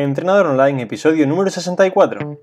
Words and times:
Entrenador 0.00 0.46
Online, 0.46 0.82
episodio 0.82 1.26
número 1.26 1.50
64. 1.50 2.38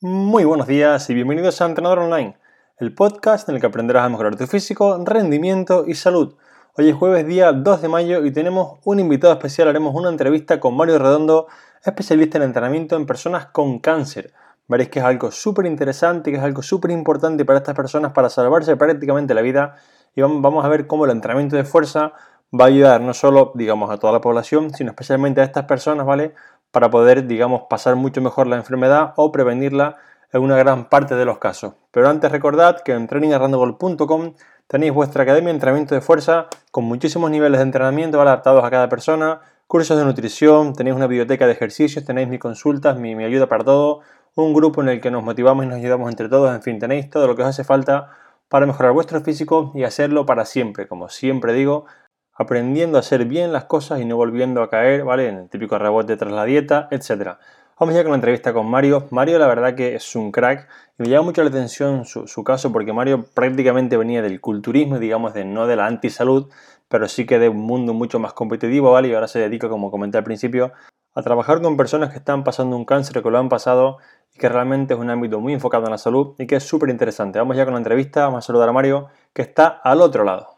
Muy 0.00 0.44
buenos 0.44 0.66
días 0.66 1.08
y 1.08 1.14
bienvenidos 1.14 1.60
a 1.60 1.66
Entrenador 1.66 2.00
Online, 2.00 2.36
el 2.78 2.92
podcast 2.92 3.48
en 3.48 3.54
el 3.54 3.60
que 3.60 3.68
aprenderás 3.68 4.04
a 4.04 4.08
mejorar 4.08 4.34
tu 4.34 4.48
físico, 4.48 5.00
rendimiento 5.04 5.84
y 5.86 5.94
salud. 5.94 6.34
Hoy 6.76 6.88
es 6.88 6.96
jueves 6.96 7.24
día 7.24 7.52
2 7.52 7.82
de 7.82 7.88
mayo 7.88 8.24
y 8.24 8.32
tenemos 8.32 8.80
un 8.82 8.98
invitado 8.98 9.32
especial, 9.32 9.68
haremos 9.68 9.94
una 9.94 10.08
entrevista 10.08 10.58
con 10.58 10.76
Mario 10.76 10.98
Redondo, 10.98 11.46
especialista 11.84 12.38
en 12.38 12.42
entrenamiento 12.42 12.96
en 12.96 13.06
personas 13.06 13.46
con 13.46 13.78
cáncer. 13.78 14.32
Veréis 14.66 14.88
que 14.88 14.98
es 14.98 15.04
algo 15.04 15.30
súper 15.30 15.66
interesante, 15.66 16.30
que 16.30 16.38
es 16.38 16.42
algo 16.42 16.62
súper 16.62 16.90
importante 16.90 17.44
para 17.44 17.58
estas 17.58 17.74
personas 17.74 18.12
para 18.12 18.30
salvarse 18.30 18.76
prácticamente 18.76 19.34
la 19.34 19.42
vida 19.42 19.76
y 20.14 20.22
vamos 20.22 20.64
a 20.64 20.68
ver 20.68 20.86
cómo 20.86 21.04
el 21.04 21.10
entrenamiento 21.10 21.56
de 21.56 21.64
fuerza 21.64 22.12
va 22.58 22.64
a 22.64 22.68
ayudar 22.68 23.00
no 23.00 23.14
solo, 23.14 23.52
digamos, 23.54 23.90
a 23.90 23.98
toda 23.98 24.12
la 24.12 24.20
población, 24.20 24.72
sino 24.72 24.90
especialmente 24.90 25.40
a 25.40 25.44
estas 25.44 25.64
personas, 25.64 26.06
¿vale? 26.06 26.34
Para 26.70 26.90
poder, 26.90 27.26
digamos, 27.26 27.62
pasar 27.68 27.96
mucho 27.96 28.20
mejor 28.20 28.46
la 28.46 28.56
enfermedad 28.56 29.12
o 29.16 29.32
prevenirla 29.32 29.96
en 30.32 30.42
una 30.42 30.56
gran 30.56 30.88
parte 30.88 31.14
de 31.14 31.24
los 31.24 31.38
casos. 31.38 31.74
Pero 31.90 32.08
antes 32.08 32.30
recordad 32.30 32.80
que 32.80 32.92
en 32.92 33.06
trainingarrandogol.com 33.06 34.34
tenéis 34.66 34.92
vuestra 34.92 35.24
academia 35.24 35.48
de 35.48 35.54
entrenamiento 35.54 35.94
de 35.94 36.00
fuerza 36.00 36.46
con 36.70 36.84
muchísimos 36.84 37.30
niveles 37.30 37.58
de 37.58 37.64
entrenamiento 37.64 38.20
adaptados 38.20 38.64
a 38.64 38.70
cada 38.70 38.88
persona, 38.88 39.40
cursos 39.66 39.96
de 39.96 40.04
nutrición, 40.04 40.74
tenéis 40.74 40.96
una 40.96 41.06
biblioteca 41.06 41.46
de 41.46 41.52
ejercicios, 41.52 42.04
tenéis 42.04 42.28
mis 42.28 42.40
consultas, 42.40 42.98
mi, 42.98 43.14
mi 43.14 43.24
ayuda 43.24 43.48
para 43.48 43.64
todo, 43.64 44.00
un 44.34 44.52
grupo 44.52 44.82
en 44.82 44.88
el 44.88 45.00
que 45.00 45.10
nos 45.10 45.22
motivamos 45.22 45.64
y 45.64 45.68
nos 45.68 45.78
ayudamos 45.78 46.08
entre 46.10 46.28
todos, 46.28 46.54
en 46.54 46.62
fin, 46.62 46.78
tenéis 46.78 47.08
todo 47.08 47.26
lo 47.26 47.36
que 47.36 47.42
os 47.42 47.48
hace 47.48 47.64
falta 47.64 48.10
para 48.48 48.66
mejorar 48.66 48.92
vuestro 48.92 49.20
físico 49.20 49.72
y 49.74 49.84
hacerlo 49.84 50.26
para 50.26 50.44
siempre, 50.44 50.88
como 50.88 51.08
siempre 51.08 51.52
digo, 51.52 51.86
aprendiendo 52.34 52.98
a 52.98 53.00
hacer 53.00 53.26
bien 53.26 53.52
las 53.52 53.64
cosas 53.64 54.00
y 54.00 54.04
no 54.04 54.16
volviendo 54.16 54.62
a 54.62 54.70
caer, 54.70 55.04
¿vale? 55.04 55.28
En 55.28 55.36
el 55.36 55.48
típico 55.48 55.78
rebote 55.78 56.16
tras 56.16 56.32
la 56.32 56.44
dieta, 56.44 56.88
etc. 56.90 57.38
Vamos 57.78 57.94
ya 57.94 58.02
con 58.02 58.10
la 58.10 58.16
entrevista 58.16 58.52
con 58.52 58.66
Mario. 58.66 59.06
Mario 59.10 59.38
la 59.38 59.46
verdad 59.46 59.74
que 59.74 59.94
es 59.94 60.16
un 60.16 60.32
crack 60.32 60.68
y 60.98 61.02
me 61.02 61.08
llama 61.08 61.26
mucho 61.26 61.42
la 61.42 61.50
atención 61.50 62.04
su, 62.04 62.44
caso 62.44 62.72
porque 62.72 62.92
Mario 62.92 63.26
prácticamente 63.34 63.96
venía 63.96 64.22
del 64.22 64.40
culturismo, 64.40 64.98
digamos, 64.98 65.34
de 65.34 65.44
no 65.44 65.66
de 65.66 65.76
la 65.76 65.86
antisalud, 65.86 66.48
pero 66.88 67.08
sí 67.08 67.26
que 67.26 67.38
de 67.38 67.48
un 67.48 67.58
mundo 67.58 67.94
mucho 67.94 68.18
más 68.18 68.32
competitivo, 68.32 68.92
¿vale? 68.92 69.08
Y 69.08 69.14
ahora 69.14 69.28
se 69.28 69.38
dedica, 69.38 69.68
como 69.68 69.90
comenté 69.90 70.18
al 70.18 70.24
principio, 70.24 70.72
a 71.14 71.22
trabajar 71.22 71.62
con 71.62 71.76
personas 71.76 72.10
que 72.10 72.18
están 72.18 72.44
pasando 72.44 72.76
un 72.76 72.84
cáncer, 72.84 73.22
que 73.22 73.30
lo 73.30 73.38
han 73.38 73.48
pasado 73.48 73.98
y 74.34 74.38
que 74.38 74.48
realmente 74.48 74.94
es 74.94 75.00
un 75.00 75.10
ámbito 75.10 75.40
muy 75.40 75.52
enfocado 75.52 75.84
en 75.84 75.92
la 75.92 75.98
salud 75.98 76.34
y 76.38 76.46
que 76.46 76.56
es 76.56 76.64
súper 76.64 76.90
interesante. 76.90 77.38
Vamos 77.38 77.56
ya 77.56 77.64
con 77.64 77.74
la 77.74 77.78
entrevista, 77.78 78.24
vamos 78.24 78.38
a 78.38 78.46
saludar 78.46 78.68
a 78.68 78.72
Mario, 78.72 79.08
que 79.32 79.42
está 79.42 79.68
al 79.68 80.00
otro 80.00 80.24
lado. 80.24 80.48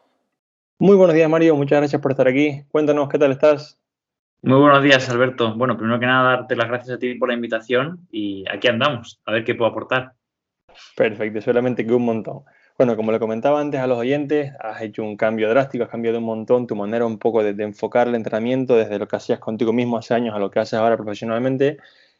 Muy 0.79 0.97
buenos 0.97 1.15
días, 1.15 1.29
Mario, 1.29 1.57
muchas 1.57 1.79
gracias 1.79 2.01
por 2.01 2.11
estar 2.11 2.29
aquí. 2.29 2.65
Cuéntanos 2.71 3.09
qué 3.09 3.19
tal 3.19 3.33
estás. 3.33 3.79
Muy 4.43 4.59
buenos 4.59 4.83
días, 4.83 5.09
Alberto. 5.09 5.55
Bueno, 5.57 5.77
primero 5.77 5.99
que 5.99 6.07
nada, 6.07 6.37
darte 6.37 6.57
las 6.57 6.69
gracias 6.69 6.97
a 6.97 6.99
ti 6.99 7.15
por 7.15 7.29
la 7.29 7.35
invitación 7.35 8.07
y 8.11 8.45
aquí 8.51 8.69
andamos, 8.69 9.21
a 9.25 9.33
ver 9.33 9.45
qué 9.45 9.55
puedo 9.55 9.71
aportar. 9.71 10.13
Perfecto, 10.97 11.41
solamente 11.41 11.87
que 11.87 11.95
un 11.95 12.05
montón. 12.05 12.43
Bueno, 12.79 12.95
como 12.95 13.11
le 13.11 13.19
comentaba 13.19 13.61
antes 13.61 13.81
a 13.81 13.87
los 13.87 13.97
oyentes, 13.97 14.53
has 14.61 14.83
hecho 14.83 15.03
un 15.03 15.17
cambio 15.17 15.49
drástico, 15.49 15.85
has 15.85 15.91
cambiado 15.91 16.19
un 16.19 16.25
montón 16.25 16.67
tu 16.67 16.77
manera 16.77 17.07
un 17.07 17.19
poco 17.19 17.43
de, 17.43 17.55
de 17.55 17.65
enfocar 17.65 18.09
el 18.09 18.15
entrenamiento 18.15 18.77
desde 18.77 18.99
lo 18.99 19.09
que 19.09 19.17
hacías 19.17 19.39
contigo 19.39 19.73
mismo 19.73 19.97
hace 19.97 20.13
años 20.13 20.35
a 20.35 20.39
lo 20.39 20.51
que 20.51 20.61
haces 20.61 20.75
ahora 20.75 20.97
profesionalmente. 20.97 21.79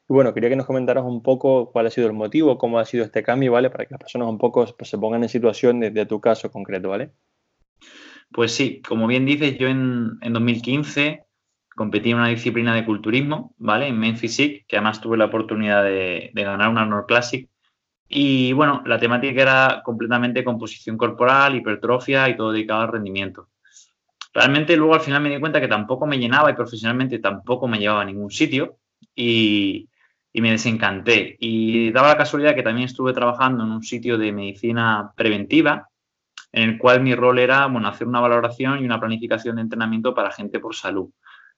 Y 0.09 0.13
bueno, 0.13 0.33
quería 0.33 0.49
que 0.49 0.57
nos 0.57 0.67
comentaras 0.67 1.05
un 1.05 1.23
poco 1.23 1.73
cuál 1.73 1.87
ha 1.87 1.91
sido 1.91 2.07
el 2.07 2.13
motivo, 2.13 2.59
cómo 2.59 2.79
ha 2.79 2.85
sido 2.85 3.05
este 3.05 3.23
cambio, 3.23 3.53
¿vale? 3.53 3.71
Para 3.71 3.87
que 3.87 3.95
las 3.95 4.01
personas 4.01 4.29
un 4.29 4.39
poco 4.39 4.65
pues, 4.77 4.89
se 4.89 4.99
pongan 4.99 5.23
en 5.25 5.29
situación 5.29 5.81
de, 5.81 5.91
de, 5.91 6.07
tu 6.07 6.21
caso 6.21 6.51
concreto, 6.51 6.91
¿vale? 6.91 7.11
Pues 8.31 8.53
sí, 8.53 8.83
como 8.87 9.07
bien 9.07 9.27
dices, 9.27 9.59
yo 9.59 9.69
en, 9.69 10.13
en 10.21 10.33
2015 10.33 11.25
competí 11.75 12.11
en 12.11 12.19
una 12.19 12.29
disciplina 12.29 12.75
de 12.75 12.85
culturismo, 12.85 13.55
¿vale? 13.59 13.89
En 13.89 13.99
Men 13.99 14.17
Physique, 14.17 14.65
que 14.69 14.77
además 14.77 15.01
tuve 15.01 15.17
la 15.17 15.27
oportunidad 15.27 15.83
de, 15.83 16.31
de 16.33 16.43
ganar 16.45 16.69
un 16.69 16.79
Arnold 16.79 17.07
Classic. 17.07 17.49
Y 18.09 18.53
bueno, 18.53 18.83
la 18.87 19.01
temática 19.01 19.43
era 19.43 19.83
completamente 19.85 20.45
composición 20.45 20.97
corporal, 20.97 21.57
hipertrofia 21.57 22.29
y 22.29 22.37
todo 22.37 22.53
dedicado 22.53 22.83
al 22.83 22.93
rendimiento. 22.93 23.49
Realmente 24.33 24.77
luego 24.77 24.95
al 24.95 25.01
final 25.01 25.23
me 25.23 25.31
di 25.31 25.41
cuenta 25.41 25.61
que 25.61 25.69
tampoco 25.69 26.07
me 26.07 26.19
llenaba 26.19 26.51
y 26.51 26.55
profesionalmente 26.55 27.19
tampoco 27.19 27.67
me 27.67 27.79
llevaba 27.79 28.03
a 28.03 28.05
ningún 28.05 28.31
sitio. 28.31 28.79
Y, 29.15 29.89
y 30.37 30.43
me 30.43 30.51
desencanté. 30.51 31.35
Y 31.41 31.91
daba 31.93 32.09
la 32.09 32.19
casualidad 32.19 32.55
que 32.55 32.63
también 32.63 32.85
estuve 32.85 33.15
trabajando 33.15 33.65
en 33.65 33.71
un 33.71 33.83
sitio 33.83 34.19
de 34.19 34.33
medicina 34.33 35.11
preventiva, 35.17 35.89
en 36.53 36.69
el 36.69 36.79
cual 36.79 37.01
mi 37.01 37.15
rol 37.15 37.39
era 37.39 37.65
bueno, 37.69 37.89
hacer 37.89 38.07
una 38.07 38.21
valoración 38.21 38.83
y 38.83 38.85
una 38.85 39.01
planificación 39.01 39.57
de 39.57 39.63
entrenamiento 39.63 40.15
para 40.15 40.31
gente 40.31 40.61
por 40.61 40.75
salud, 40.75 41.09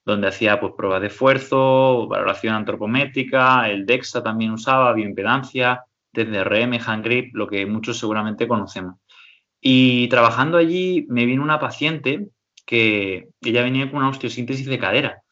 donde 0.05 0.28
hacía 0.28 0.61
pues, 0.61 0.75
pruebas 0.77 1.00
de 1.00 1.09
esfuerzo, 1.09 2.06
valoración 2.06 2.55
antropométrica, 2.55 3.69
el 3.69 3.84
DEXA 3.84 4.22
también 4.22 4.53
usaba, 4.53 4.93
bioimpedancia, 4.93 5.83
desde 6.12 6.45
RM, 6.45 6.78
hand 6.87 7.05
grip, 7.05 7.34
lo 7.34 7.49
que 7.49 7.66
muchos 7.66 7.99
seguramente 7.99 8.47
conocemos. 8.47 8.95
Y 9.60 10.06
trabajando 10.06 10.56
allí 10.56 11.05
me 11.09 11.27
vino 11.27 11.43
una 11.43 11.59
paciente 11.59 12.28
que 12.65 13.31
ella 13.41 13.62
venía 13.65 13.91
con 13.91 13.99
una 13.99 14.10
osteosíntesis 14.10 14.66
de 14.66 14.78
cadera 14.78 15.22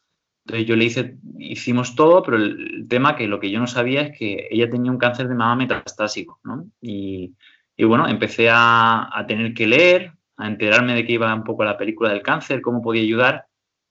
entonces 0.47 0.65
yo 0.65 0.77
le 0.77 0.85
hice, 0.85 1.17
hicimos 1.37 1.93
todo, 1.93 2.23
pero 2.23 2.37
el, 2.37 2.87
tema 2.87 3.17
que 3.17 3.27
lo 3.27 3.37
que 3.37 3.51
yo 3.51 3.59
no 3.59 3.67
sabía 3.67 4.03
es 4.03 4.17
que 4.17 4.47
ella 4.49 4.69
tenía 4.69 4.89
un 4.89 4.97
cáncer 4.97 5.27
de 5.27 5.35
mama 5.35 5.57
metastásico, 5.57 6.39
¿no? 6.45 6.65
Y, 6.79 7.33
y 7.75 7.83
bueno, 7.83 8.07
empecé 8.07 8.47
a, 8.49 9.09
tener 9.27 9.53
que 9.53 9.67
leer, 9.67 10.13
a 10.37 10.47
enterarme 10.47 10.95
de 10.95 11.05
que 11.05 11.11
iba 11.11 11.33
un 11.35 11.43
poco 11.43 11.65
la 11.65 11.77
película 11.77 12.11
del 12.11 12.21
cáncer, 12.21 12.61
cómo 12.61 12.81
podía 12.81 13.01
ayudar. 13.01 13.47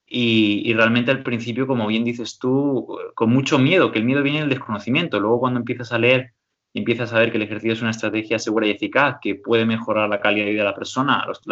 Y, 0.06 0.72
realmente 0.72 1.10
al 1.10 1.22
principio, 1.22 1.66
como 1.66 1.86
bien 1.86 2.04
dices 2.04 2.38
tú, 2.38 2.88
con 3.14 3.28
mucho 3.28 3.58
miedo, 3.58 3.92
que 3.92 3.98
el 3.98 4.06
miedo 4.06 4.22
viene 4.22 4.40
del 4.40 4.48
desconocimiento. 4.48 5.20
Luego 5.20 5.40
cuando 5.40 5.60
empiezas 5.60 5.92
a 5.92 5.98
leer 5.98 6.32
y 6.72 6.78
empiezas 6.78 7.12
a 7.12 7.18
ver 7.18 7.30
que 7.30 7.36
el 7.36 7.42
ejercicio 7.42 7.74
es 7.74 7.82
una 7.82 7.90
estrategia 7.90 8.38
segura 8.38 8.66
y 8.66 8.70
eficaz, 8.70 9.16
que 9.20 9.34
puede 9.34 9.66
mejorar 9.66 10.08
la 10.08 10.20
calidad 10.20 10.46
de 10.46 10.52
vida 10.52 10.62
de 10.62 10.70
la 10.70 10.74
persona, 10.74 11.26
los, 11.26 11.42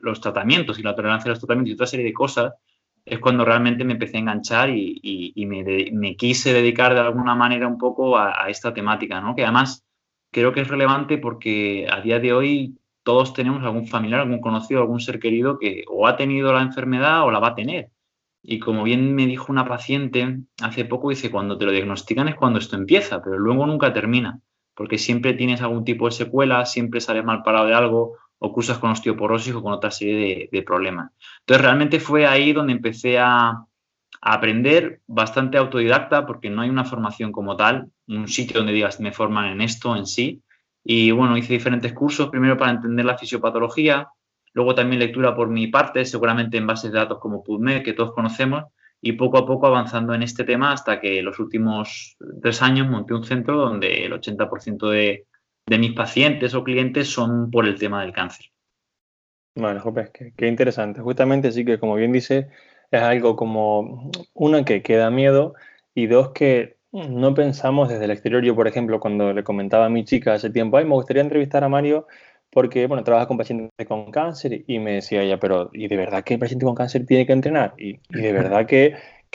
los 0.00 0.20
tratamientos 0.22 0.78
y 0.78 0.82
la 0.82 0.96
tolerancia 0.96 1.28
a 1.28 1.32
los 1.32 1.40
tratamientos 1.40 1.72
y 1.72 1.74
otra 1.74 1.86
serie 1.86 2.06
de 2.06 2.14
cosas, 2.14 2.54
es 3.04 3.18
cuando 3.18 3.44
realmente 3.44 3.84
me 3.84 3.92
empecé 3.94 4.16
a 4.16 4.20
enganchar 4.20 4.70
y, 4.70 5.32
me, 5.46 6.16
quise 6.16 6.52
dedicar 6.52 6.94
de 6.94 7.00
alguna 7.00 7.34
manera 7.34 7.66
un 7.66 7.78
poco 7.78 8.16
a, 8.16 8.44
a, 8.44 8.48
esta 8.48 8.72
temática, 8.72 9.20
¿no? 9.20 9.34
Que 9.34 9.44
además 9.44 9.84
creo 10.32 10.52
que 10.52 10.60
es 10.62 10.68
relevante 10.68 11.18
porque 11.18 11.86
a 11.90 12.00
día 12.00 12.18
de 12.18 12.32
hoy 12.32 12.78
todos 13.04 13.34
tenemos 13.34 13.62
algún 13.62 13.86
familiar, 13.86 14.20
algún 14.20 14.40
conocido, 14.40 14.80
algún 14.80 15.00
ser 15.00 15.20
querido 15.20 15.58
que 15.58 15.84
o 15.88 16.06
ha 16.06 16.16
tenido 16.16 16.52
la 16.52 16.62
enfermedad 16.62 17.24
o 17.24 17.30
la 17.30 17.38
va 17.38 17.48
a 17.48 17.54
tener. 17.54 17.90
Y 18.42 18.58
como 18.58 18.82
bien 18.82 19.14
me 19.14 19.26
dijo 19.26 19.52
una 19.52 19.66
paciente 19.66 20.40
hace 20.60 20.84
poco, 20.84 21.10
dice, 21.10 21.30
cuando 21.30 21.56
te 21.56 21.64
lo 21.64 21.72
diagnostican 21.72 22.28
es 22.28 22.34
cuando 22.34 22.58
esto 22.58 22.76
empieza, 22.76 23.22
pero 23.22 23.38
luego 23.38 23.66
nunca 23.66 23.92
termina, 23.92 24.40
porque 24.74 24.98
siempre 24.98 25.34
tienes 25.34 25.62
algún 25.62 25.84
tipo 25.84 26.06
de 26.06 26.12
secuela, 26.12 26.66
siempre 26.66 27.00
sales 27.00 27.24
mal 27.24 27.42
parado 27.42 27.66
de 27.66 27.74
algo, 27.74 28.16
o 28.44 28.52
cursas 28.52 28.78
con 28.78 28.90
osteoporosis 28.90 29.54
o 29.54 29.62
con 29.62 29.72
otra 29.72 29.90
serie 29.90 30.48
de, 30.52 30.62
problemas. 30.62 31.12
Entonces, 31.40 31.62
realmente 31.64 31.98
fue 31.98 32.26
ahí 32.26 32.52
donde 32.52 32.74
empecé 32.74 33.18
a, 33.18 33.48
a, 33.48 33.66
aprender 34.20 35.00
bastante 35.06 35.56
autodidacta, 35.56 36.26
porque 36.26 36.50
no 36.50 36.60
hay 36.60 36.68
una 36.68 36.84
formación 36.84 37.32
como 37.32 37.56
tal, 37.56 37.88
un 38.06 38.28
sitio 38.28 38.58
donde 38.58 38.74
digas, 38.74 39.00
me 39.00 39.12
forman 39.12 39.46
en 39.46 39.62
esto 39.62 39.96
en 39.96 40.06
sí. 40.06 40.42
Y 40.84 41.10
bueno, 41.10 41.38
hice 41.38 41.54
diferentes 41.54 41.94
cursos, 41.94 42.28
primero 42.28 42.58
para 42.58 42.72
entender 42.72 43.06
la 43.06 43.16
fisiopatología, 43.16 44.08
luego 44.52 44.74
también 44.74 45.00
lectura 45.00 45.34
por 45.34 45.48
mi 45.48 45.68
parte, 45.68 46.04
seguramente 46.04 46.58
en 46.58 46.66
bases 46.66 46.92
de 46.92 46.98
datos 46.98 47.18
como 47.18 47.42
PubMed, 47.42 47.82
que 47.82 47.94
todos 47.94 48.12
conocemos, 48.12 48.64
y 49.00 49.12
poco 49.12 49.38
a 49.38 49.46
poco 49.46 49.66
avanzando 49.66 50.12
en 50.12 50.22
este 50.22 50.44
tema 50.44 50.72
hasta 50.72 51.00
que 51.00 51.22
los 51.22 51.38
últimos 51.38 52.18
tres 52.42 52.60
años 52.60 52.90
monté 52.90 53.14
un 53.14 53.24
centro 53.24 53.56
donde 53.56 54.04
el 54.04 54.12
80% 54.12 54.90
de, 54.90 55.26
de 55.66 55.78
mis 55.78 55.92
pacientes 55.92 56.54
o 56.54 56.64
clientes 56.64 57.08
son 57.08 57.50
por 57.50 57.66
el 57.66 57.78
tema 57.78 58.02
del 58.02 58.12
cáncer. 58.12 58.46
Vale, 59.56 59.80
Jope, 59.80 60.10
qué, 60.12 60.32
qué, 60.36 60.48
interesante. 60.48 61.00
Justamente 61.00 61.52
sí 61.52 61.64
que, 61.64 61.78
como 61.78 61.94
bien 61.94 62.12
dice, 62.12 62.48
es 62.90 63.00
algo 63.00 63.36
como, 63.36 64.10
una, 64.34 64.64
que, 64.64 64.82
que 64.82 64.96
da 64.96 65.10
miedo 65.10 65.54
y 65.94 66.06
dos, 66.06 66.30
que 66.30 66.76
no 66.92 67.34
pensamos 67.34 67.88
desde 67.88 68.04
el 68.04 68.10
exterior. 68.10 68.42
Yo, 68.44 68.54
por 68.54 68.66
ejemplo, 68.66 69.00
cuando 69.00 69.32
le 69.32 69.44
comentaba 69.44 69.86
a 69.86 69.88
mi 69.88 70.04
chica 70.04 70.34
hace 70.34 70.50
tiempo, 70.50 70.76
ay, 70.76 70.84
me 70.84 70.94
gustaría 70.94 71.22
entrevistar 71.22 71.62
a 71.64 71.68
Mario 71.68 72.06
porque, 72.50 72.86
bueno, 72.86 73.02
trabaja 73.02 73.26
con 73.26 73.36
pacientes 73.36 73.70
con 73.88 74.10
cáncer 74.12 74.64
y 74.66 74.78
me 74.78 74.92
decía 74.94 75.22
ella, 75.22 75.40
pero 75.40 75.70
¿y 75.72 75.88
de 75.88 75.96
verdad 75.96 76.22
que 76.22 76.34
el 76.34 76.40
paciente 76.40 76.64
con 76.64 76.74
cáncer 76.74 77.04
tiene 77.06 77.26
que 77.26 77.32
entrenar? 77.32 77.74
Y, 77.78 78.00
y 78.10 78.20
de 78.20 78.32
verdad 78.32 78.66
que, 78.66 78.94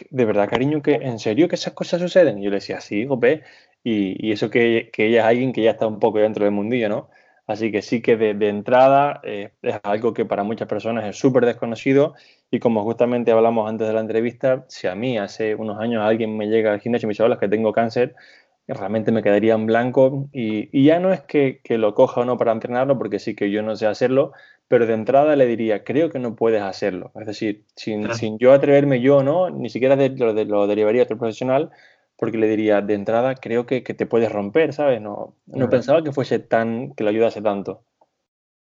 de 0.09 0.25
verdad, 0.25 0.49
cariño, 0.49 0.81
que 0.81 0.95
en 0.95 1.19
serio 1.19 1.47
que 1.49 1.55
esas 1.55 1.73
cosas 1.73 2.01
suceden. 2.01 2.39
Y 2.39 2.43
yo 2.43 2.49
le 2.49 2.57
decía, 2.57 2.79
sí, 2.79 3.05
Jope, 3.05 3.43
y, 3.83 4.27
y 4.27 4.31
eso 4.31 4.49
que, 4.49 4.89
que, 4.93 5.07
ella 5.07 5.21
es 5.21 5.25
alguien 5.25 5.53
que 5.53 5.63
ya 5.63 5.71
está 5.71 5.87
un 5.87 5.99
poco 5.99 6.19
dentro 6.19 6.45
del 6.45 6.53
mundillo, 6.53 6.89
¿no? 6.89 7.09
Así 7.47 7.71
que 7.71 7.81
sí 7.81 8.01
que 8.01 8.15
de, 8.15 8.35
de 8.35 8.49
entrada 8.49 9.21
eh, 9.23 9.53
es 9.63 9.79
algo 9.83 10.13
que 10.13 10.23
para 10.23 10.43
muchas 10.43 10.67
personas 10.67 11.05
es 11.05 11.17
súper 11.17 11.45
desconocido 11.47 12.13
y 12.51 12.59
como 12.59 12.83
justamente 12.83 13.31
hablamos 13.31 13.67
antes 13.67 13.87
de 13.87 13.93
la 13.93 14.01
entrevista, 14.01 14.65
si 14.67 14.87
a 14.87 14.93
mí 14.93 15.17
hace 15.17 15.55
unos 15.55 15.79
años 15.79 16.03
alguien 16.05 16.37
me 16.37 16.47
llega 16.47 16.71
al 16.73 16.79
gimnasio 16.79 17.05
y 17.05 17.07
me 17.07 17.11
dice, 17.13 17.23
hola, 17.23 17.39
que 17.39 17.47
tengo 17.47 17.73
cáncer, 17.73 18.15
realmente 18.67 19.11
me 19.11 19.23
quedaría 19.23 19.55
en 19.55 19.65
blanco 19.65 20.29
y, 20.31 20.83
ya 20.83 20.99
no 20.99 21.11
es 21.11 21.21
que, 21.21 21.61
lo 21.69 21.95
coja 21.95 22.21
o 22.21 22.25
no 22.25 22.37
para 22.37 22.51
entrenarlo, 22.51 22.97
porque 22.97 23.19
sí 23.19 23.35
que 23.35 23.49
yo 23.49 23.63
no 23.63 23.75
sé 23.75 23.87
hacerlo, 23.87 24.31
pero 24.67 24.85
de 24.85 24.93
entrada 24.93 25.35
le 25.35 25.47
diría, 25.47 25.83
creo 25.83 26.09
que 26.11 26.19
no 26.19 26.35
puedes 26.35 26.61
hacerlo. 26.61 27.11
Es 27.19 27.25
decir, 27.25 27.63
sin, 27.75 28.37
yo 28.37 28.53
atreverme 28.53 29.01
yo, 29.01 29.23
¿no? 29.23 29.49
Ni 29.49 29.69
siquiera 29.69 29.95
lo, 29.95 30.33
lo 30.33 30.67
derivaría 30.67 31.01
a 31.01 31.05
otro 31.05 31.17
profesional, 31.17 31.71
porque 32.19 32.37
le 32.37 32.49
diría, 32.49 32.81
de 32.81 32.93
entrada, 32.93 33.35
creo 33.35 33.65
que, 33.65 33.81
te 33.81 34.05
puedes 34.05 34.31
romper, 34.31 34.73
¿sabes? 34.73 35.01
No, 35.01 35.35
no 35.47 35.69
pensaba 35.69 36.03
que 36.03 36.11
fuese 36.11 36.39
tan, 36.39 36.93
que 36.93 37.03
lo 37.03 37.09
ayudase 37.09 37.41
tanto. 37.41 37.83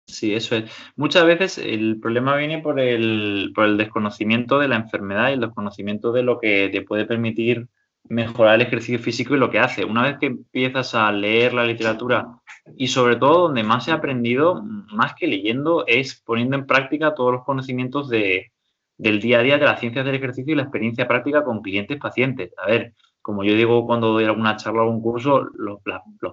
Sí, 0.06 0.32
eso 0.32 0.56
es. 0.56 0.70
Muchas 0.96 1.26
veces 1.26 1.58
el 1.58 1.98
problema 2.00 2.36
viene 2.36 2.60
por 2.60 2.80
el, 2.80 3.52
por 3.54 3.66
el 3.66 3.76
desconocimiento 3.76 4.58
de 4.58 4.68
la 4.68 4.76
enfermedad 4.76 5.30
y 5.30 5.34
el 5.34 5.40
desconocimiento 5.40 6.12
de 6.12 6.22
lo 6.22 6.38
que 6.38 6.70
te 6.70 6.82
puede 6.82 7.04
permitir 7.04 7.68
mejorar 8.04 8.54
el 8.54 8.62
ejercicio 8.62 8.98
físico 9.00 9.34
y 9.34 9.38
lo 9.38 9.50
que 9.50 9.58
hace. 9.58 9.84
Una 9.84 10.04
vez 10.04 10.18
que 10.18 10.26
empiezas 10.26 10.94
a 10.94 11.12
leer 11.12 11.52
la 11.52 11.66
literatura 11.66 12.40
y 12.76 12.88
sobre 12.88 13.16
todo 13.16 13.42
donde 13.42 13.64
más 13.64 13.88
he 13.88 13.92
aprendido, 13.92 14.62
más 14.62 15.14
que 15.14 15.26
leyendo, 15.26 15.84
es 15.86 16.22
poniendo 16.24 16.56
en 16.56 16.66
práctica 16.66 17.14
todos 17.14 17.32
los 17.32 17.44
conocimientos 17.44 18.08
de, 18.08 18.52
del 18.96 19.20
día 19.20 19.40
a 19.40 19.42
día 19.42 19.58
de 19.58 19.64
las 19.64 19.80
ciencias 19.80 20.04
del 20.04 20.14
ejercicio 20.14 20.52
y 20.52 20.56
la 20.56 20.62
experiencia 20.62 21.08
práctica 21.08 21.44
con 21.44 21.60
clientes 21.60 21.98
pacientes. 21.98 22.52
A 22.56 22.66
ver, 22.66 22.94
como 23.28 23.44
yo 23.44 23.54
digo 23.54 23.84
cuando 23.84 24.12
doy 24.12 24.24
alguna 24.24 24.56
charla 24.56 24.80
o 24.80 24.84
algún 24.84 25.02
curso, 25.02 25.50
los, 25.58 25.80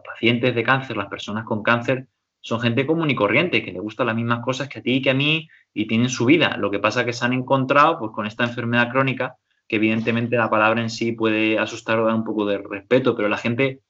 pacientes 0.02 0.56
de 0.56 0.64
cáncer, 0.64 0.96
las 0.96 1.08
personas 1.10 1.44
con 1.44 1.62
cáncer, 1.62 2.08
son 2.40 2.62
gente 2.62 2.88
común 2.88 3.10
y 3.10 3.16
corriente, 3.16 3.62
que 3.62 3.74
le 3.74 3.82
gustan 3.82 4.08
las 4.08 4.16
mismas 4.16 4.40
cosas 4.40 4.70
que 4.70 4.80
a 4.80 4.82
ti 4.82 4.94
y 4.94 5.02
que 5.02 5.10
a 5.10 5.14
mí 5.14 5.46
y 5.74 5.88
tienen 5.88 6.08
su 6.08 6.24
vida. 6.24 6.56
Lo 6.56 6.72
que 6.72 6.80
pasa 6.80 7.02
es 7.02 7.08
que 7.08 7.12
se 7.12 7.26
han 7.26 7.34
encontrado 7.34 8.00
pues, 8.00 8.12
con 8.14 8.26
esta 8.26 8.46
enfermedad 8.46 8.90
crónica, 8.92 9.36
que 9.68 9.76
evidentemente 9.76 10.38
la 10.38 10.50
palabra 10.50 10.82
en 10.82 10.90
sí 10.90 11.12
puede 11.12 11.60
asustar 11.60 12.00
o 12.00 12.06
dar 12.06 12.16
un 12.16 12.24
poco 12.24 12.46
de 12.46 12.60
respeto, 12.60 13.14
pero 13.14 13.28
la 13.28 13.40
gente 13.40 13.82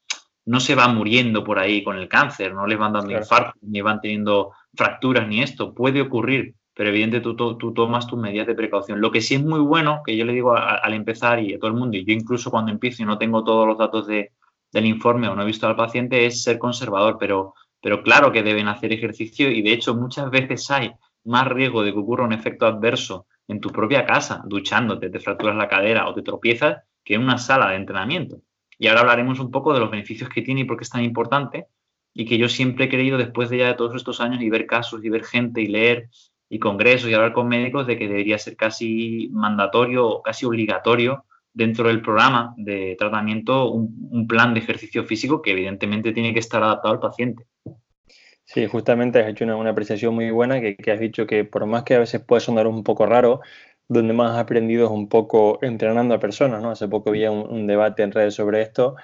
no 0.45 0.59
se 0.59 0.73
va 0.73 0.87
muriendo 0.87 1.43
por 1.43 1.59
ahí 1.59 1.83
con 1.83 1.99
el 1.99 2.09
cáncer, 2.09 2.55
no 2.55 2.65
les 2.65 2.79
van 2.79 2.93
dando 2.93 3.11
infartos, 3.11 3.61
ni 3.61 3.81
van 3.81 4.01
teniendo 4.01 4.53
fracturas, 4.73 5.27
ni 5.27 5.43
esto. 5.43 5.75
Puede 5.75 6.01
ocurrir, 6.01 6.55
pero 6.75 6.89
evidentemente 6.89 7.33
tú, 7.35 7.57
tú, 7.57 7.73
tomas 7.73 8.05
tus 8.05 8.19
medidas 8.19 8.47
de 8.47 8.53
precaución. 8.53 8.99
Lo 8.99 9.09
que 9.09 9.21
sí 9.21 9.35
es 9.35 9.43
muy 9.43 9.61
bueno, 9.61 10.01
que 10.05 10.15
yo 10.17 10.25
le 10.25 10.33
digo 10.33 10.53
al 10.55 10.93
empezar 10.93 11.41
y 11.41 11.53
a 11.53 11.57
todo 11.57 11.69
el 11.69 11.77
mundo, 11.77 11.95
y 11.97 12.05
yo 12.05 12.13
incluso 12.13 12.51
cuando 12.51 12.71
empiezo 12.71 13.01
y 13.01 13.05
no 13.05 13.17
tengo 13.17 13.43
todos 13.45 13.65
los 13.65 13.77
datos 13.77 14.07
de, 14.07 14.33
del 14.73 14.85
informe 14.85 15.29
o 15.29 15.35
no 15.35 15.41
he 15.41 15.45
visto 15.45 15.67
al 15.67 15.77
paciente, 15.77 16.25
es 16.25 16.43
ser 16.43 16.59
conservador, 16.59 17.15
pero, 17.17 17.53
pero 17.81 18.03
claro 18.03 18.33
que 18.33 18.43
deben 18.43 18.67
hacer 18.67 18.91
ejercicio 18.91 19.49
y 19.49 19.61
de 19.61 19.71
hecho 19.71 19.95
muchas 19.95 20.29
veces 20.29 20.69
hay 20.69 20.91
más 21.23 21.47
riesgo 21.47 21.81
de 21.81 21.93
que 21.93 21.99
ocurra 21.99 22.25
un 22.25 22.33
efecto 22.33 22.65
adverso 22.65 23.25
en 23.47 23.61
tu 23.61 23.69
propia 23.69 24.05
casa, 24.05 24.43
duchándote, 24.45 25.09
te 25.09 25.19
fracturas 25.19 25.55
la 25.55 25.69
cadera 25.69 26.09
o 26.09 26.13
te 26.13 26.23
tropiezas, 26.23 26.83
que 27.05 27.15
en 27.15 27.21
una 27.21 27.37
sala 27.37 27.69
de 27.69 27.77
entrenamiento. 27.77 28.41
Y 28.77 28.87
ahora 28.87 29.01
hablaremos 29.01 29.39
un 29.39 29.49
poco 29.49 29.73
de 29.73 29.79
los 29.79 29.89
beneficios 29.89 30.29
que 30.29 30.41
tiene 30.41 30.61
y 30.61 30.63
por 30.65 30.77
qué 30.77 30.83
es 30.83 30.89
tan 30.89 31.03
importante, 31.03 31.67
y 32.13 32.25
que 32.25 32.37
yo 32.37 32.49
siempre 32.49 32.85
he 32.85 32.89
creído 32.89 33.17
después 33.17 33.49
de 33.49 33.59
ya 33.59 33.67
de 33.67 33.73
todos 33.75 33.95
estos 33.95 34.19
años 34.19 34.41
y 34.41 34.49
ver 34.49 34.65
casos 34.65 35.03
y 35.03 35.09
ver 35.09 35.23
gente 35.23 35.61
y 35.61 35.67
leer 35.67 36.09
y 36.49 36.59
congresos 36.59 37.09
y 37.09 37.13
hablar 37.13 37.33
con 37.33 37.47
médicos 37.47 37.87
de 37.87 37.97
que 37.97 38.07
debería 38.07 38.37
ser 38.37 38.55
casi 38.55 39.29
mandatorio 39.31 40.07
o 40.07 40.21
casi 40.21 40.45
obligatorio 40.45 41.25
dentro 41.53 41.87
del 41.87 42.01
programa 42.01 42.53
de 42.57 42.95
tratamiento 42.99 43.71
un, 43.71 44.27
plan 44.27 44.53
de 44.53 44.59
ejercicio 44.59 45.05
físico 45.05 45.41
que 45.41 45.51
evidentemente 45.51 46.11
tiene 46.11 46.33
que 46.33 46.39
estar 46.39 46.61
adaptado 46.61 46.93
al 46.93 46.99
paciente. 46.99 47.45
Sí, 48.43 48.67
justamente 48.67 49.19
has 49.19 49.27
hecho 49.27 49.45
una, 49.45 49.69
apreciación 49.69 50.13
muy 50.13 50.29
buena 50.31 50.59
que, 50.59 50.91
has 50.91 50.99
dicho 50.99 51.25
que 51.25 51.45
por 51.45 51.65
más 51.65 51.83
que 51.83 51.95
a 51.95 51.99
veces 51.99 52.21
puede 52.21 52.41
sonar 52.41 52.67
un 52.67 52.83
poco 52.83 53.05
raro, 53.05 53.41
donde 53.87 54.13
más 54.13 54.31
has 54.31 54.39
aprendido 54.39 54.85
es 54.85 54.91
un 54.91 55.09
poco 55.09 55.59
entrenando 55.61 56.13
a 56.13 56.19
personas, 56.19 56.61
¿no? 56.61 56.71
Hace 56.71 56.87
poco 56.87 57.09
había 57.09 57.31
un, 57.31 57.67
debate 57.67 58.03
en 58.03 58.11
redes 58.11 58.35
sobre 58.35 58.61
esto 58.61 58.95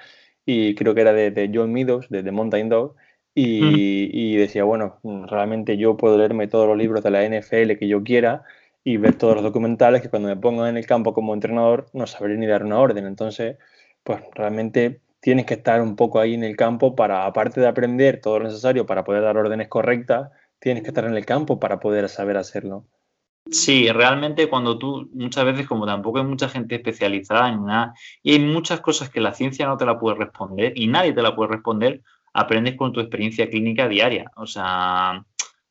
y 0.44 0.74
creo 0.74 0.94
que 0.94 1.00
era 1.00 1.12
de, 1.12 1.50
John 1.52 1.72
Meadows, 1.72 2.08
de, 2.08 2.22
de 2.22 2.32
Mountain 2.32 2.68
Dog, 2.68 2.96
y, 3.34 4.36
decía, 4.36 4.64
bueno, 4.64 4.98
realmente 5.28 5.76
yo 5.76 5.96
puedo 5.96 6.18
leerme 6.18 6.48
todos 6.48 6.66
los 6.66 6.76
libros 6.76 7.02
de 7.02 7.10
la 7.10 7.24
NFL 7.24 7.78
que 7.78 7.88
yo 7.88 8.02
quiera 8.02 8.44
y 8.84 8.96
ver 8.96 9.14
todos 9.16 9.34
los 9.34 9.42
documentales 9.42 10.02
que 10.02 10.10
cuando 10.10 10.28
me 10.28 10.36
pongan 10.36 10.68
en 10.68 10.76
el 10.76 10.86
campo 10.86 11.14
como 11.14 11.34
entrenador 11.34 11.86
no 11.92 12.06
sabré 12.06 12.36
ni 12.36 12.46
dar 12.46 12.64
una 12.64 12.78
orden. 12.78 13.06
Entonces, 13.06 13.56
pues 14.02 14.20
realmente 14.34 15.00
tienes 15.20 15.46
que 15.46 15.54
estar 15.54 15.80
un 15.80 15.96
poco 15.96 16.18
ahí 16.18 16.34
en 16.34 16.44
el 16.44 16.56
campo 16.56 16.96
para, 16.96 17.24
aparte 17.24 17.60
de 17.60 17.68
aprender 17.68 18.20
todo 18.20 18.40
lo 18.40 18.46
necesario 18.46 18.86
para 18.86 19.04
poder 19.04 19.22
dar 19.22 19.36
órdenes 19.36 19.68
correctas, 19.68 20.30
tienes 20.58 20.82
que 20.82 20.88
estar 20.88 21.04
en 21.04 21.16
el 21.16 21.24
campo 21.24 21.60
para 21.60 21.78
poder 21.80 22.08
saber 22.08 22.36
hacerlo. 22.36 22.84
Sí, 23.50 23.88
realmente 23.90 24.48
cuando 24.48 24.78
tú, 24.78 25.10
muchas 25.12 25.44
veces 25.44 25.66
como 25.66 25.86
tampoco 25.86 26.18
hay 26.18 26.24
mucha 26.24 26.48
gente 26.48 26.76
especializada 26.76 27.48
en 27.50 27.64
nada, 27.64 27.94
y 28.22 28.32
hay 28.32 28.38
muchas 28.40 28.80
cosas 28.80 29.10
que 29.10 29.20
la 29.20 29.34
ciencia 29.34 29.66
no 29.66 29.76
te 29.76 29.84
la 29.84 29.98
puede 29.98 30.16
responder 30.16 30.72
y 30.76 30.86
nadie 30.86 31.12
te 31.12 31.22
la 31.22 31.34
puede 31.34 31.52
responder, 31.52 32.02
aprendes 32.32 32.76
con 32.76 32.92
tu 32.92 33.00
experiencia 33.00 33.48
clínica 33.48 33.88
diaria. 33.88 34.30
O 34.36 34.46
sea, 34.46 35.24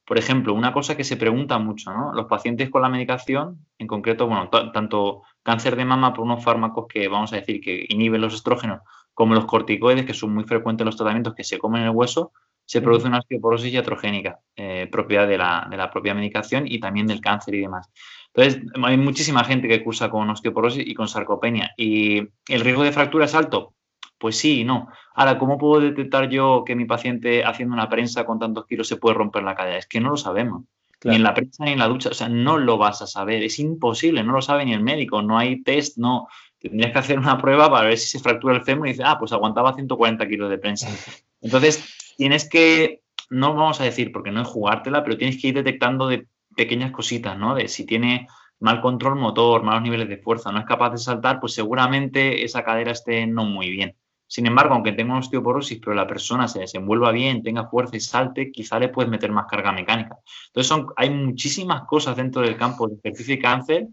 por 0.05 0.17
ejemplo, 0.17 0.53
una 0.53 0.73
cosa 0.73 0.97
que 0.97 1.03
se 1.03 1.17
pregunta 1.17 1.57
mucho, 1.57 1.91
¿no? 1.93 2.13
Los 2.13 2.25
pacientes 2.25 2.69
con 2.69 2.81
la 2.81 2.89
medicación, 2.89 3.65
en 3.77 3.87
concreto, 3.87 4.27
bueno, 4.27 4.49
tanto 4.49 5.23
cáncer 5.43 5.75
de 5.75 5.85
mama 5.85 6.13
por 6.13 6.25
unos 6.25 6.43
fármacos 6.43 6.87
que 6.87 7.07
vamos 7.07 7.31
a 7.33 7.37
decir 7.37 7.61
que 7.61 7.85
inhiben 7.87 8.21
los 8.21 8.33
estrógenos, 8.33 8.81
como 9.13 9.35
los 9.35 9.45
corticoides, 9.45 10.05
que 10.05 10.13
son 10.13 10.33
muy 10.33 10.43
frecuentes 10.43 10.83
en 10.83 10.87
los 10.87 10.97
tratamientos 10.97 11.33
que 11.33 11.43
se 11.43 11.57
comen 11.57 11.81
en 11.81 11.87
el 11.87 11.95
hueso, 11.95 12.31
se 12.65 12.81
produce 12.81 13.07
una 13.07 13.19
osteoporosis 13.19 13.73
iatrogénica, 13.73 14.39
eh, 14.55 14.87
propiedad 14.91 15.27
de 15.27 15.37
la, 15.37 15.67
de 15.69 15.77
la 15.77 15.89
propia 15.89 16.13
medicación 16.13 16.65
y 16.67 16.79
también 16.79 17.07
del 17.07 17.21
cáncer 17.21 17.55
y 17.55 17.61
demás. 17.61 17.89
Entonces, 18.33 18.63
hay 18.83 18.97
muchísima 18.97 19.43
gente 19.43 19.67
que 19.67 19.83
cursa 19.83 20.09
con 20.09 20.29
osteoporosis 20.29 20.87
y 20.87 20.93
con 20.93 21.07
sarcopenia. 21.07 21.71
¿Y 21.75 22.19
el 22.47 22.61
riesgo 22.61 22.83
de 22.83 22.93
fractura 22.93 23.25
es 23.25 23.35
alto? 23.35 23.73
Pues 24.21 24.37
sí 24.37 24.59
y 24.59 24.63
no. 24.63 24.87
Ahora, 25.15 25.39
¿cómo 25.39 25.57
puedo 25.57 25.81
detectar 25.81 26.29
yo 26.29 26.63
que 26.63 26.75
mi 26.75 26.85
paciente 26.85 27.43
haciendo 27.43 27.73
una 27.73 27.89
prensa 27.89 28.23
con 28.23 28.37
tantos 28.37 28.67
kilos 28.67 28.87
se 28.87 28.97
puede 28.97 29.15
romper 29.15 29.41
la 29.41 29.55
cadera? 29.55 29.79
Es 29.79 29.87
que 29.87 29.99
no 29.99 30.11
lo 30.11 30.17
sabemos. 30.17 30.65
Ni 31.03 31.15
en 31.15 31.23
la 31.23 31.33
prensa 31.33 31.65
ni 31.65 31.71
en 31.71 31.79
la 31.79 31.87
ducha. 31.87 32.09
O 32.09 32.13
sea, 32.13 32.29
no 32.29 32.59
lo 32.59 32.77
vas 32.77 33.01
a 33.01 33.07
saber. 33.07 33.41
Es 33.41 33.57
imposible. 33.57 34.23
No 34.23 34.33
lo 34.33 34.43
sabe 34.43 34.63
ni 34.63 34.73
el 34.73 34.83
médico. 34.83 35.23
No 35.23 35.39
hay 35.39 35.63
test. 35.63 35.97
No. 35.97 36.27
Tendrías 36.59 36.91
que 36.91 36.99
hacer 36.99 37.17
una 37.17 37.41
prueba 37.41 37.67
para 37.71 37.87
ver 37.87 37.97
si 37.97 38.07
se 38.09 38.19
fractura 38.19 38.53
el 38.53 38.61
fémur 38.61 38.87
y 38.87 38.91
dices, 38.91 39.05
ah, 39.07 39.17
pues 39.17 39.33
aguantaba 39.33 39.73
140 39.73 40.27
kilos 40.27 40.51
de 40.51 40.59
prensa. 40.59 40.87
Entonces, 41.41 42.13
tienes 42.15 42.47
que, 42.47 43.01
no 43.31 43.55
vamos 43.55 43.81
a 43.81 43.85
decir 43.85 44.11
porque 44.11 44.29
no 44.29 44.43
es 44.43 44.47
jugártela, 44.47 45.03
pero 45.03 45.17
tienes 45.17 45.41
que 45.41 45.47
ir 45.47 45.55
detectando 45.55 46.07
de 46.07 46.27
pequeñas 46.55 46.91
cositas, 46.91 47.35
¿no? 47.39 47.55
De 47.55 47.67
si 47.67 47.87
tiene 47.87 48.27
mal 48.59 48.79
control 48.81 49.15
motor, 49.15 49.63
malos 49.63 49.81
niveles 49.81 50.07
de 50.07 50.17
fuerza, 50.17 50.51
no 50.51 50.59
es 50.59 50.65
capaz 50.65 50.91
de 50.91 50.99
saltar, 50.99 51.39
pues 51.39 51.53
seguramente 51.53 52.45
esa 52.45 52.63
cadera 52.63 52.91
esté 52.91 53.25
no 53.25 53.45
muy 53.45 53.71
bien. 53.71 53.95
Sin 54.31 54.45
embargo, 54.45 54.75
aunque 54.75 54.93
tenga 54.93 55.17
osteoporosis, 55.17 55.79
pero 55.79 55.93
la 55.93 56.07
persona 56.07 56.47
se 56.47 56.59
desenvuelva 56.59 57.11
bien, 57.11 57.43
tenga 57.43 57.67
fuerza 57.67 57.97
y 57.97 57.99
salte, 57.99 58.49
quizá 58.49 58.79
le 58.79 58.87
puedes 58.87 59.11
meter 59.11 59.29
más 59.29 59.45
carga 59.45 59.73
mecánica. 59.73 60.19
Entonces, 60.47 60.69
son, 60.69 60.87
hay 60.95 61.09
muchísimas 61.09 61.83
cosas 61.83 62.15
dentro 62.15 62.41
del 62.41 62.55
campo 62.55 62.87
de 62.87 62.95
ejercicio 62.95 63.33
y 63.33 63.39
cáncer 63.39 63.87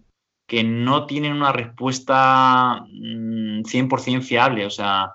que 0.47 0.63
no 0.63 1.07
tienen 1.07 1.33
una 1.33 1.51
respuesta 1.51 2.85
100% 2.87 4.19
mm, 4.19 4.21
fiable. 4.21 4.65
O 4.65 4.71
sea, 4.71 5.11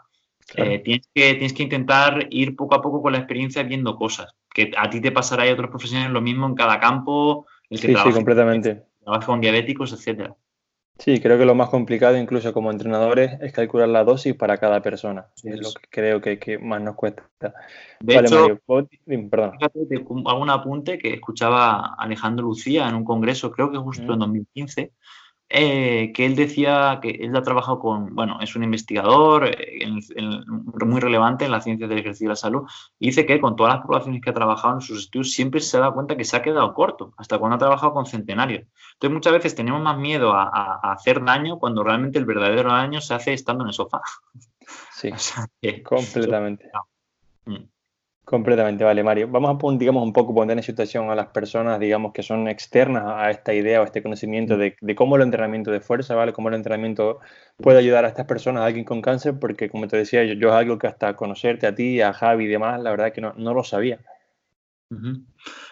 eh, 0.55 0.79
tienes, 0.79 1.07
que, 1.15 1.31
tienes 1.35 1.53
que 1.53 1.63
intentar 1.63 2.27
ir 2.29 2.57
poco 2.57 2.75
a 2.75 2.81
poco 2.81 3.01
con 3.01 3.13
la 3.13 3.19
experiencia 3.19 3.63
viendo 3.63 3.95
cosas. 3.95 4.35
Que 4.53 4.73
a 4.75 4.89
ti 4.89 4.99
te 4.99 5.13
pasará 5.13 5.47
y 5.47 5.51
a 5.51 5.53
otros 5.53 5.69
profesionales 5.69 6.11
lo 6.11 6.19
mismo 6.19 6.47
en 6.47 6.55
cada 6.55 6.81
campo. 6.81 7.47
El 7.69 7.79
que 7.79 7.87
sí, 7.87 7.95
sí, 7.95 8.11
completamente. 8.11 8.83
Trabaja 9.01 9.25
con 9.25 9.39
diabéticos, 9.39 9.93
etcétera. 9.93 10.35
Sí, 10.99 11.19
creo 11.19 11.37
que 11.37 11.45
lo 11.45 11.55
más 11.55 11.69
complicado, 11.69 12.17
incluso 12.17 12.53
como 12.53 12.71
entrenadores, 12.71 13.41
es 13.41 13.51
calcular 13.51 13.89
la 13.89 14.03
dosis 14.03 14.35
para 14.35 14.57
cada 14.57 14.81
persona. 14.81 15.27
es 15.43 15.59
lo 15.59 15.69
que 15.73 15.87
creo 15.89 16.21
que, 16.21 16.59
más 16.59 16.81
nos 16.81 16.95
cuesta. 16.95 17.23
De 17.99 18.15
hecho, 18.15 18.59
perdón. 19.29 19.57
hago 20.25 20.41
un 20.41 20.49
apunte 20.49 20.97
que 20.99 21.15
escuchaba 21.15 21.95
Alejandro 21.97 22.45
Lucía 22.45 22.87
en 22.87 22.95
un 22.95 23.03
congreso, 23.03 23.51
creo 23.51 23.71
que 23.71 23.79
justo 23.79 24.13
en 24.13 24.19
2015, 24.19 24.93
eh, 25.55 26.11
que 26.15 26.25
él 26.25 26.35
decía 26.35 26.97
que 26.99 27.11
él 27.11 27.35
ha 27.35 27.43
trabajado 27.43 27.77
con, 27.77 28.15
bueno, 28.15 28.39
es 28.41 28.55
un 28.55 28.63
investigador 28.63 29.45
eh, 29.45 29.87
muy 30.83 30.99
relevante 30.99 31.45
en 31.45 31.51
la 31.51 31.61
ciencia 31.61 31.87
del 31.87 31.99
ejercicio 31.99 32.25
y 32.25 32.29
la 32.29 32.35
salud, 32.35 32.63
y 32.97 33.09
dice 33.09 33.27
que 33.27 33.39
con 33.39 33.55
todas 33.55 33.75
las 33.75 33.85
poblaciones 33.85 34.19
que 34.19 34.31
ha 34.31 34.33
trabajado 34.33 34.73
en 34.73 34.81
sus 34.81 34.97
estudios 34.97 35.31
siempre 35.31 35.59
se 35.59 35.77
da 35.77 35.91
cuenta 35.91 36.17
que 36.17 36.25
se 36.25 36.35
ha 36.35 36.41
quedado 36.41 36.73
corto, 36.73 37.13
hasta 37.17 37.37
cuando 37.37 37.57
ha 37.57 37.59
trabajado 37.59 37.93
con 37.93 38.07
centenarios. 38.07 38.63
Entonces 38.93 39.13
muchas 39.13 39.33
veces 39.33 39.53
tenemos 39.53 39.79
más 39.79 39.95
miedo 39.95 40.33
a, 40.33 40.79
hacer 40.91 41.23
daño 41.23 41.59
cuando 41.59 41.83
realmente 41.83 42.17
el 42.17 42.25
verdadero 42.25 42.71
daño 42.71 42.99
se 42.99 43.13
hace 43.13 43.33
estando 43.33 43.63
en 43.63 43.67
el 43.67 43.73
sofá. 43.75 44.01
Sí, 44.91 45.11
completamente. 45.83 46.71
Mm. 47.45 47.67
Completamente, 48.25 48.85
vale, 48.85 49.03
Mario. 49.03 49.27
Vamos 49.27 49.57
a, 49.61 49.77
digamos, 49.77 50.01
un 50.01 50.13
poco 50.13 50.33
poner 50.33 50.55
en 50.57 50.63
situación 50.63 51.09
a 51.09 51.15
las 51.15 51.27
personas, 51.27 51.77
digamos, 51.77 52.13
que 52.13 52.23
son 52.23 52.47
externas 52.47 53.03
a 53.05 53.29
esta 53.29 53.53
idea 53.53 53.81
o 53.81 53.83
a 53.83 53.85
este 53.85 54.01
conocimiento 54.01 54.57
de, 54.57 54.77
cómo 54.95 55.17
el 55.17 55.23
entrenamiento 55.23 55.71
de 55.71 55.81
fuerza, 55.81 56.15
¿vale? 56.15 56.31
Cómo 56.31 56.47
el 56.47 56.55
entrenamiento 56.55 57.19
puede 57.57 57.79
ayudar 57.79 58.05
a 58.05 58.07
estas 58.07 58.25
personas, 58.25 58.61
a 58.61 58.65
alguien 58.67 58.85
con 58.85 59.01
cáncer, 59.01 59.37
porque 59.39 59.69
como 59.69 59.89
te 59.89 59.97
decía, 59.97 60.23
yo, 60.23 60.35
yo 60.35 60.47
es 60.49 60.53
algo 60.53 60.77
que 60.77 60.87
hasta 60.87 61.17
conocerte 61.17 61.67
a 61.67 61.75
ti, 61.75 61.99
a 61.99 62.13
Javi 62.13 62.45
y 62.45 62.47
demás, 62.47 62.81
la 62.81 62.91
verdad 62.91 63.11
que 63.11 63.19
no, 63.19 63.33
no 63.35 63.53
lo 63.53 63.63
sabía. 63.65 63.99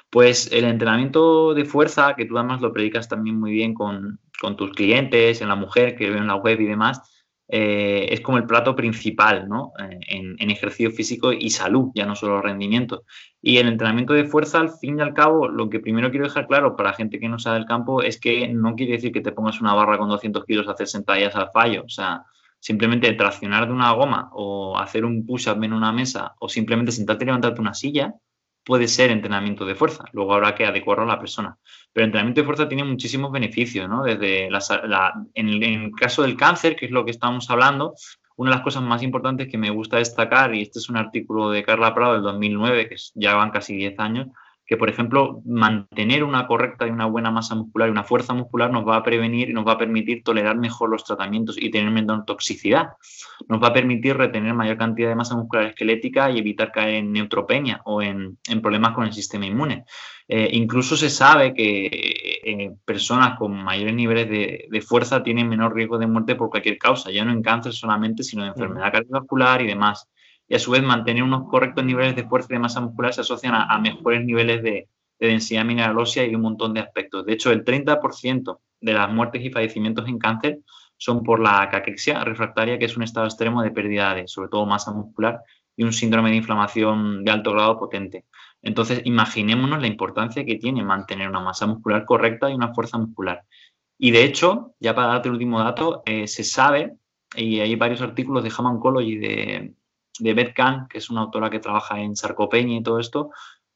Pues 0.09 0.51
el 0.51 0.65
entrenamiento 0.65 1.53
de 1.53 1.63
fuerza, 1.63 2.15
que 2.17 2.25
tú 2.25 2.37
además 2.37 2.59
lo 2.59 2.73
predicas 2.73 3.07
también 3.07 3.39
muy 3.39 3.51
bien 3.53 3.73
con, 3.73 4.19
con 4.41 4.57
tus 4.57 4.71
clientes, 4.71 5.41
en 5.41 5.47
la 5.47 5.55
mujer 5.55 5.95
que 5.95 6.09
veo 6.09 6.17
en 6.17 6.27
la 6.27 6.35
web 6.35 6.59
y 6.59 6.65
demás, 6.65 7.10
eh, 7.53 8.07
es 8.13 8.21
como 8.21 8.37
el 8.37 8.45
plato 8.45 8.73
principal 8.77 9.49
¿no? 9.49 9.73
Eh, 9.77 9.99
en, 10.07 10.49
ejercicio 10.49 10.89
físico 10.91 11.33
y 11.33 11.49
salud, 11.49 11.91
ya 11.93 12.05
no 12.05 12.15
solo 12.15 12.41
rendimiento. 12.41 13.03
Y 13.41 13.57
el 13.57 13.67
entrenamiento 13.67 14.13
de 14.13 14.23
fuerza, 14.23 14.61
al 14.61 14.69
fin 14.69 14.99
y 14.99 15.01
al 15.01 15.13
cabo, 15.13 15.49
lo 15.49 15.69
que 15.69 15.81
primero 15.81 16.11
quiero 16.11 16.25
dejar 16.25 16.47
claro 16.47 16.77
para 16.77 16.93
gente 16.93 17.19
que 17.19 17.27
no 17.27 17.39
sabe 17.39 17.57
del 17.57 17.67
campo 17.67 18.01
es 18.01 18.19
que 18.21 18.47
no 18.47 18.75
quiere 18.75 18.93
decir 18.93 19.11
que 19.11 19.19
te 19.19 19.33
pongas 19.33 19.59
una 19.59 19.73
barra 19.73 19.97
con 19.97 20.07
200 20.07 20.45
kilos 20.45 20.67
a 20.67 20.71
hacer 20.71 20.87
sentadillas 20.87 21.35
al 21.35 21.51
fallo. 21.51 21.83
O 21.85 21.89
sea, 21.89 22.23
simplemente 22.57 23.11
traccionar 23.13 23.67
de 23.67 23.73
una 23.73 23.91
goma 23.91 24.29
o 24.31 24.77
hacer 24.77 25.03
un 25.03 25.25
push-up 25.25 25.61
en 25.61 25.73
una 25.73 25.91
mesa 25.91 26.35
o 26.39 26.47
simplemente 26.47 26.93
sentarte 26.93 27.25
y 27.25 27.27
levantarte 27.27 27.59
una 27.59 27.73
silla 27.73 28.13
puede 28.63 28.87
ser 28.87 29.11
entrenamiento 29.11 29.65
de 29.65 29.75
fuerza. 29.75 30.05
Luego 30.13 30.33
habrá 30.33 30.55
que 30.55 30.65
adecuarlo 30.65 31.03
a 31.03 31.07
la 31.07 31.19
persona. 31.19 31.57
Pero 31.91 32.03
el 32.03 32.09
entrenamiento 32.09 32.41
de 32.41 32.45
fuerza 32.45 32.67
tiene 32.67 32.83
muchísimos 32.83 33.31
beneficios, 33.31 33.89
¿no? 33.89 34.03
Desde 34.03 34.47
en, 35.33 35.49
el, 35.49 35.91
caso 35.91 36.21
del 36.21 36.37
cáncer, 36.37 36.75
que 36.75 36.85
es 36.85 36.91
lo 36.91 37.05
que 37.05 37.11
estamos 37.11 37.49
hablando, 37.49 37.93
una 38.35 38.51
de 38.51 38.57
las 38.57 38.63
cosas 38.63 38.83
más 38.83 39.03
importantes 39.03 39.47
que 39.49 39.57
me 39.57 39.69
gusta 39.69 39.97
destacar, 39.97 40.55
y 40.55 40.61
este 40.61 40.79
es 40.79 40.89
un 40.89 40.97
artículo 40.97 41.49
de 41.49 41.63
Carla 41.63 41.93
Prado 41.93 42.13
del 42.13 42.23
2009, 42.23 42.89
que 42.89 42.95
ya 43.15 43.35
van 43.35 43.51
casi 43.51 43.75
10 43.75 43.99
años, 43.99 44.27
que, 44.71 44.77
por 44.77 44.89
ejemplo, 44.89 45.41
mantener 45.43 46.23
una 46.23 46.47
correcta 46.47 46.87
y 46.87 46.91
una 46.91 47.05
buena 47.05 47.29
masa 47.29 47.55
muscular 47.55 47.89
y 47.89 47.91
una 47.91 48.05
fuerza 48.05 48.33
muscular 48.33 48.71
nos 48.71 48.87
va 48.87 48.95
a 48.95 49.03
prevenir 49.03 49.49
y 49.49 49.53
nos 49.53 49.67
va 49.67 49.73
a 49.73 49.77
permitir 49.77 50.23
tolerar 50.23 50.55
mejor 50.55 50.89
los 50.89 51.03
tratamientos 51.03 51.57
y 51.61 51.69
tener 51.69 51.91
menos 51.91 52.25
toxicidad. 52.25 52.91
Nos 53.49 53.61
va 53.61 53.67
a 53.67 53.73
permitir 53.73 54.15
retener 54.15 54.53
mayor 54.53 54.77
cantidad 54.77 55.09
de 55.09 55.15
masa 55.15 55.35
muscular 55.35 55.65
esquelética 55.65 56.31
y 56.31 56.39
evitar 56.39 56.71
caer 56.71 56.95
en 56.95 57.11
neutropenia 57.11 57.81
o 57.83 58.01
en, 58.01 58.37
problemas 58.61 58.93
con 58.93 59.03
el 59.03 59.11
sistema 59.11 59.45
inmune. 59.45 59.83
Eh, 60.25 60.47
incluso 60.53 60.95
se 60.95 61.09
sabe 61.09 61.53
que 61.53 61.87
eh, 62.41 62.71
personas 62.85 63.37
con 63.37 63.51
mayores 63.51 63.93
niveles 63.93 64.29
de, 64.29 64.67
de, 64.71 64.81
fuerza 64.81 65.21
tienen 65.21 65.49
menor 65.49 65.75
riesgo 65.75 65.97
de 65.97 66.07
muerte 66.07 66.35
por 66.35 66.49
cualquier 66.49 66.77
causa, 66.77 67.11
ya 67.11 67.25
no 67.25 67.33
en 67.33 67.41
cáncer 67.41 67.73
solamente, 67.73 68.23
sino 68.23 68.43
en 68.43 68.51
enfermedad 68.51 68.93
cardiovascular 68.93 69.61
y 69.63 69.67
demás 69.67 70.07
y 70.51 70.55
a 70.55 70.59
su 70.59 70.71
vez 70.71 70.83
mantener 70.83 71.23
unos 71.23 71.47
correctos 71.49 71.85
niveles 71.85 72.13
de 72.13 72.25
fuerza 72.25 72.47
y 72.49 72.55
de 72.55 72.59
masa 72.59 72.81
muscular 72.81 73.13
se 73.13 73.21
asocian 73.21 73.53
a, 73.55 73.79
mejores 73.79 74.25
niveles 74.25 74.61
de, 74.61 74.89
densidad 75.17 75.63
mineral 75.63 75.97
ósea 75.97 76.25
y 76.25 76.35
un 76.35 76.41
montón 76.41 76.73
de 76.73 76.81
aspectos. 76.81 77.25
De 77.25 77.31
hecho, 77.31 77.51
el 77.51 77.63
30% 77.63 78.59
de 78.81 78.93
las 78.93 79.09
muertes 79.09 79.45
y 79.45 79.49
fallecimientos 79.49 80.09
en 80.09 80.19
cáncer 80.19 80.59
son 80.97 81.23
por 81.23 81.39
la 81.39 81.69
caquexia 81.69 82.25
refractaria, 82.25 82.77
que 82.77 82.83
es 82.83 82.97
un 82.97 83.03
estado 83.03 83.27
extremo 83.27 83.63
de 83.63 83.71
pérdida 83.71 84.13
de, 84.13 84.27
sobre 84.27 84.49
todo, 84.49 84.65
masa 84.65 84.91
muscular 84.91 85.39
y 85.77 85.85
un 85.85 85.93
síndrome 85.93 86.31
de 86.31 86.35
inflamación 86.35 87.23
de 87.23 87.31
alto 87.31 87.53
grado 87.53 87.79
potente. 87.79 88.25
Entonces, 88.61 89.03
imaginémonos 89.05 89.79
la 89.79 89.87
importancia 89.87 90.43
que 90.43 90.55
tiene 90.55 90.83
mantener 90.83 91.29
una 91.29 91.39
masa 91.39 91.65
muscular 91.65 92.03
correcta 92.03 92.51
y 92.51 92.55
una 92.55 92.73
fuerza 92.73 92.97
muscular. 92.97 93.43
Y 93.97 94.11
de 94.11 94.25
hecho, 94.25 94.75
ya 94.81 94.93
para 94.93 95.07
darte 95.07 95.29
el 95.29 95.35
último 95.35 95.63
dato, 95.63 96.03
eh, 96.05 96.27
se 96.27 96.43
sabe, 96.43 96.97
y 97.37 97.61
hay 97.61 97.73
varios 97.77 98.01
artículos 98.01 98.43
de 98.43 98.51
Hama 98.57 98.71
Oncology 98.71 99.15
de, 99.15 99.75
de 100.19 100.33
Beth 100.33 100.53
Kahn, 100.53 100.87
que 100.87 100.97
es 100.97 101.09
una 101.09 101.21
autora 101.21 101.49
que 101.49 101.59
trabaja 101.59 101.99
en 101.99 102.15
sarcopenia 102.15 102.77
y 102.77 102.83
todo 102.83 102.99
esto, 102.99 103.31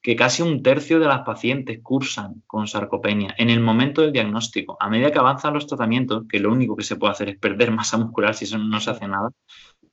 que 0.06 0.15
casi 0.15 0.44
un 0.44 0.62
tercio 0.62 1.00
de 1.00 1.08
las 1.08 1.22
pacientes 1.22 1.80
cursan 1.82 2.44
con 2.46 2.68
sarcopenia 2.68 3.34
en 3.39 3.50
el 3.50 3.60
momento 3.60 4.01
del 4.01 4.12
diagnóstico. 4.12 4.77
A 4.80 4.88
medida 4.88 5.12
que 5.12 5.18
avanzan 5.18 5.56
los 5.56 5.65
tratamientos, 5.65 6.25
que 6.30 6.39
lo 6.39 6.51
único 6.51 6.75
que 6.75 6.84
se 6.84 6.96
puede 6.96 7.13
hacer 7.13 7.30
es 7.30 7.39
perder 7.39 7.72
masa 7.80 7.98
muscular 7.98 8.36
si 8.36 8.46
eso 8.46 8.60
no 8.60 8.80
se 8.80 8.92
hace 8.92 9.08
nada, 9.08 9.30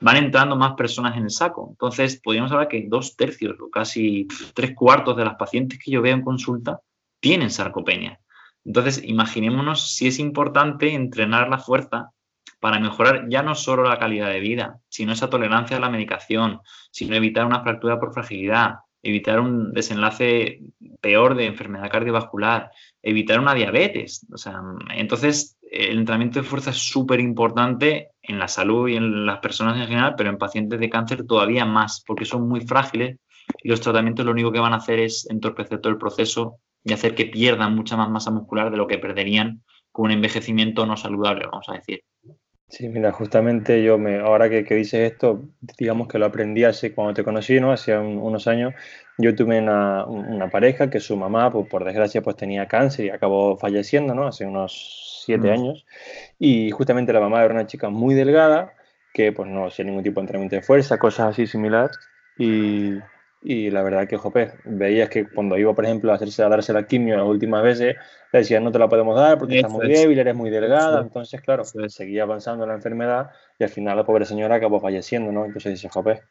van 0.01 0.17
entrando 0.17 0.55
más 0.55 0.75
personas 0.75 1.17
en 1.17 1.25
el 1.25 1.31
saco. 1.31 1.69
Entonces, 1.71 2.21
podríamos 2.23 2.53
hablar 2.53 2.69
que 2.69 2.85
dos 2.89 3.17
tercios 3.17 3.57
o 3.59 3.71
casi 3.71 4.27
tres 4.55 4.75
cuartos 4.75 5.17
de 5.17 5.25
las 5.25 5.37
pacientes 5.37 5.79
que 5.79 5.91
yo 5.91 6.03
veo 6.03 6.15
en 6.15 6.23
consulta 6.23 6.81
tienen 7.19 7.51
sarcopenia. 7.51 8.21
Entonces, 8.67 9.03
imaginémonos 9.03 9.95
si 9.95 10.09
es 10.09 10.19
importante 10.19 10.93
entrenar 10.93 11.49
la 11.49 11.59
fuerza 11.59 12.11
para 12.63 12.79
mejorar 12.79 13.27
ya 13.29 13.43
no 13.43 13.57
solo 13.57 13.83
la 13.83 13.99
calidad 13.99 14.31
de 14.31 14.39
vida, 14.39 14.79
sino 14.89 15.11
esa 15.11 15.29
tolerancia 15.29 15.79
a 15.79 15.81
la 15.81 15.91
medicación, 15.91 16.61
sino 16.93 17.17
evitar 17.17 17.45
una 17.45 17.61
fractura 17.61 17.99
por 17.99 18.15
fragilidad, 18.15 18.77
evitar 19.03 19.41
un 19.41 19.73
desenlace 19.73 20.61
peor 21.01 21.35
de 21.35 21.47
enfermedad 21.47 21.91
cardiovascular, 21.91 22.71
evitar 23.03 23.41
una 23.41 23.55
diabetes. 23.55 24.25
O 24.33 24.39
sea, 24.39 24.63
entonces, 24.95 25.59
el 25.73 25.99
entrenamiento 25.99 26.39
de 26.39 26.47
fuerza 26.47 26.71
es 26.71 26.77
súper 26.77 27.19
importante 27.19 28.11
en 28.23 28.39
la 28.39 28.47
salud 28.47 28.89
y 28.89 28.95
en 28.95 29.27
las 29.27 29.41
personas 29.41 29.77
en 29.81 29.89
general, 29.89 30.15
pero 30.17 30.31
en 30.31 30.39
pacientes 30.39 30.79
de 30.79 30.89
cáncer 30.89 31.27
todavía 31.27 31.65
más, 31.65 32.05
porque 32.07 32.25
son 32.25 32.49
muy 32.49 32.61
frágiles 32.61 33.19
y 33.61 33.71
los 33.71 33.81
tratamientos 33.81 34.25
lo 34.25 34.31
único 34.31 34.53
que 34.53 34.61
van 34.61 34.73
a 34.73 34.77
hacer 34.77 35.01
es 35.01 35.29
entorpecer 35.29 35.81
todo 35.81 35.93
el 35.93 35.99
proceso 35.99 36.61
y 36.85 36.93
hacer 36.93 37.17
que 37.17 37.27
pierdan 37.27 37.75
mucha 37.75 37.97
más 37.97 38.09
masa 38.09 38.31
muscular 38.31 38.71
de 38.71 38.77
lo 38.77 38.87
que 38.87 38.99
perderían 38.99 39.65
con 39.91 40.05
un 40.05 40.11
envejecimiento 40.13 40.87
no 40.87 40.97
saludable, 40.97 41.47
vamos 41.47 41.69
a 41.69 41.73
decir. 41.73 42.05
Sí, 42.73 42.89
mira, 42.89 43.13
justamente 43.13 43.83
yo 43.83 43.99
me, 43.99 44.19
ahora 44.21 44.49
que, 44.49 44.65
que, 44.65 44.75
dices 44.75 45.13
esto, 45.13 45.43
digamos 45.77 46.09
que 46.09 46.19
lo 46.19 46.25
aprendí 46.25 46.65
hace 46.65 46.95
cuando 46.95 47.13
te 47.13 47.23
conocí, 47.23 47.61
¿no? 47.61 47.71
Hace 47.71 47.95
unos 47.99 48.49
años, 48.49 48.73
yo 49.19 49.35
tuve 49.35 49.59
una, 49.59 50.07
una, 50.07 50.49
pareja 50.49 50.89
que 50.89 50.99
su 50.99 51.15
mamá, 51.15 51.51
pues, 51.53 51.69
por 51.69 51.85
desgracia, 51.85 52.23
pues 52.23 52.35
tenía 52.37 52.69
cáncer 52.69 53.05
y 53.05 53.11
acabó 53.11 53.59
falleciendo, 53.59 54.15
¿no? 54.15 54.27
Hace 54.27 54.47
unos 54.47 55.21
siete 55.27 55.49
mm. 55.49 55.53
años. 55.53 55.87
Y 56.39 56.71
justamente 56.71 57.13
la 57.13 57.21
mamá 57.21 57.45
era 57.45 57.53
una 57.53 57.67
chica 57.67 57.91
muy 57.91 58.15
delgada, 58.15 58.73
que 59.13 59.33
pues 59.33 59.51
no 59.51 59.67
hacía 59.67 59.85
ningún 59.85 60.03
tipo 60.03 60.21
de 60.21 60.23
entrenamiento 60.23 60.57
de 60.57 60.63
fuerza, 60.63 60.99
cosas 60.99 61.29
así 61.29 61.47
similares. 61.47 61.99
Y, 62.39 62.95
y 63.45 63.71
la 63.71 63.83
verdad 63.83 64.07
que, 64.07 64.17
jope, 64.17 64.53
veías 64.65 65.09
que 65.09 65.27
cuando 65.27 65.59
iba, 65.59 65.75
por 65.75 65.85
ejemplo, 65.85 66.13
a, 66.13 66.15
hacerse, 66.15 66.43
a 66.43 66.49
darse 66.49 66.73
la 66.73 66.87
quimio 66.87 67.17
las 67.17 67.27
últimas 67.27 67.63
veces, 67.63 67.97
le 68.33 68.39
decían, 68.39 68.63
no 68.63 68.71
te 68.71 68.79
la 68.79 68.89
podemos 68.89 69.17
dar 69.17 69.39
porque 69.39 69.57
estás 69.57 69.73
muy 69.73 69.89
débil, 69.89 70.19
eres 70.19 70.35
muy 70.35 70.49
delgada. 70.49 71.01
Entonces, 71.01 71.41
claro, 71.41 71.65
seguía 71.65 72.23
avanzando 72.23 72.67
la 72.67 72.75
enfermedad 72.75 73.31
y 73.59 73.65
al 73.65 73.71
final 73.71 73.97
la 73.97 74.07
pobre 74.07 74.25
señora 74.25 74.57
acabó 74.57 74.81
falleciendo, 74.81 75.33
¿no? 75.33 75.45
Entonces 75.45 75.73
dice, 75.73 75.89
jope. 75.89 76.23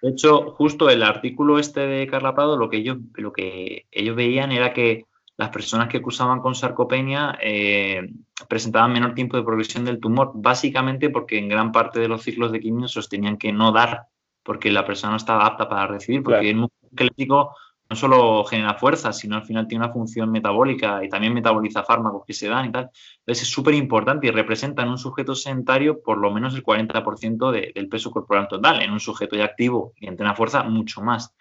De 0.00 0.10
hecho, 0.10 0.52
justo 0.52 0.88
el 0.88 1.02
artículo 1.02 1.58
este 1.58 1.80
de 1.80 2.06
Carla 2.06 2.34
Prado, 2.34 2.56
lo 2.56 2.70
que 2.70 2.78
ellos, 2.78 2.98
lo 3.14 3.32
que 3.32 3.86
ellos 3.90 4.16
veían 4.16 4.52
era 4.52 4.72
que 4.72 5.04
las 5.36 5.50
personas 5.50 5.88
que 5.88 6.00
cursaban 6.00 6.40
con 6.40 6.54
sarcopenia 6.54 7.38
eh, 7.42 8.08
presentaban 8.48 8.92
menor 8.92 9.14
tiempo 9.14 9.36
de 9.36 9.42
progresión 9.42 9.84
del 9.84 10.00
tumor, 10.00 10.32
básicamente 10.34 11.10
porque 11.10 11.38
en 11.38 11.48
gran 11.48 11.72
parte 11.72 11.98
de 12.00 12.08
los 12.08 12.22
ciclos 12.22 12.52
de 12.52 12.60
quimio 12.60 12.88
sostenían 12.88 13.36
que 13.36 13.52
no 13.52 13.72
dar 13.72 14.06
porque 14.42 14.70
la 14.70 14.84
persona 14.84 15.12
no 15.12 15.16
está 15.16 15.44
apta 15.44 15.68
para 15.68 15.86
recibir, 15.86 16.22
porque 16.22 16.50
el 16.50 16.56
músculo 16.56 16.88
esquelético 16.90 17.54
no 17.90 17.96
solo 17.96 18.44
genera 18.44 18.74
fuerza, 18.74 19.12
sino 19.12 19.34
al 19.34 19.44
final 19.44 19.66
tiene 19.66 19.84
una 19.84 19.92
función 19.92 20.30
metabólica 20.30 21.04
y 21.04 21.08
también 21.08 21.34
metaboliza 21.34 21.82
fármacos 21.82 22.22
que 22.24 22.32
se 22.32 22.48
dan 22.48 22.66
y 22.66 22.72
tal. 22.72 22.90
Entonces 23.18 23.42
es 23.42 23.48
súper 23.52 23.74
importante 23.74 24.28
y 24.28 24.30
representa 24.30 24.84
en 24.84 24.90
un 24.90 24.98
sujeto 24.98 25.34
sedentario 25.34 26.00
por 26.00 26.18
lo 26.18 26.30
menos 26.30 26.54
el 26.54 26.62
40% 26.62 27.50
del 27.50 27.88
peso 27.88 28.12
corporal 28.12 28.46
total, 28.46 28.80
en 28.80 28.92
un 28.92 29.00
sujeto 29.00 29.34
ya 29.34 29.44
activo 29.44 29.92
y 29.96 30.06
entrena 30.06 30.36
fuerza 30.36 30.62
mucho 30.62 31.02
más. 31.02 31.34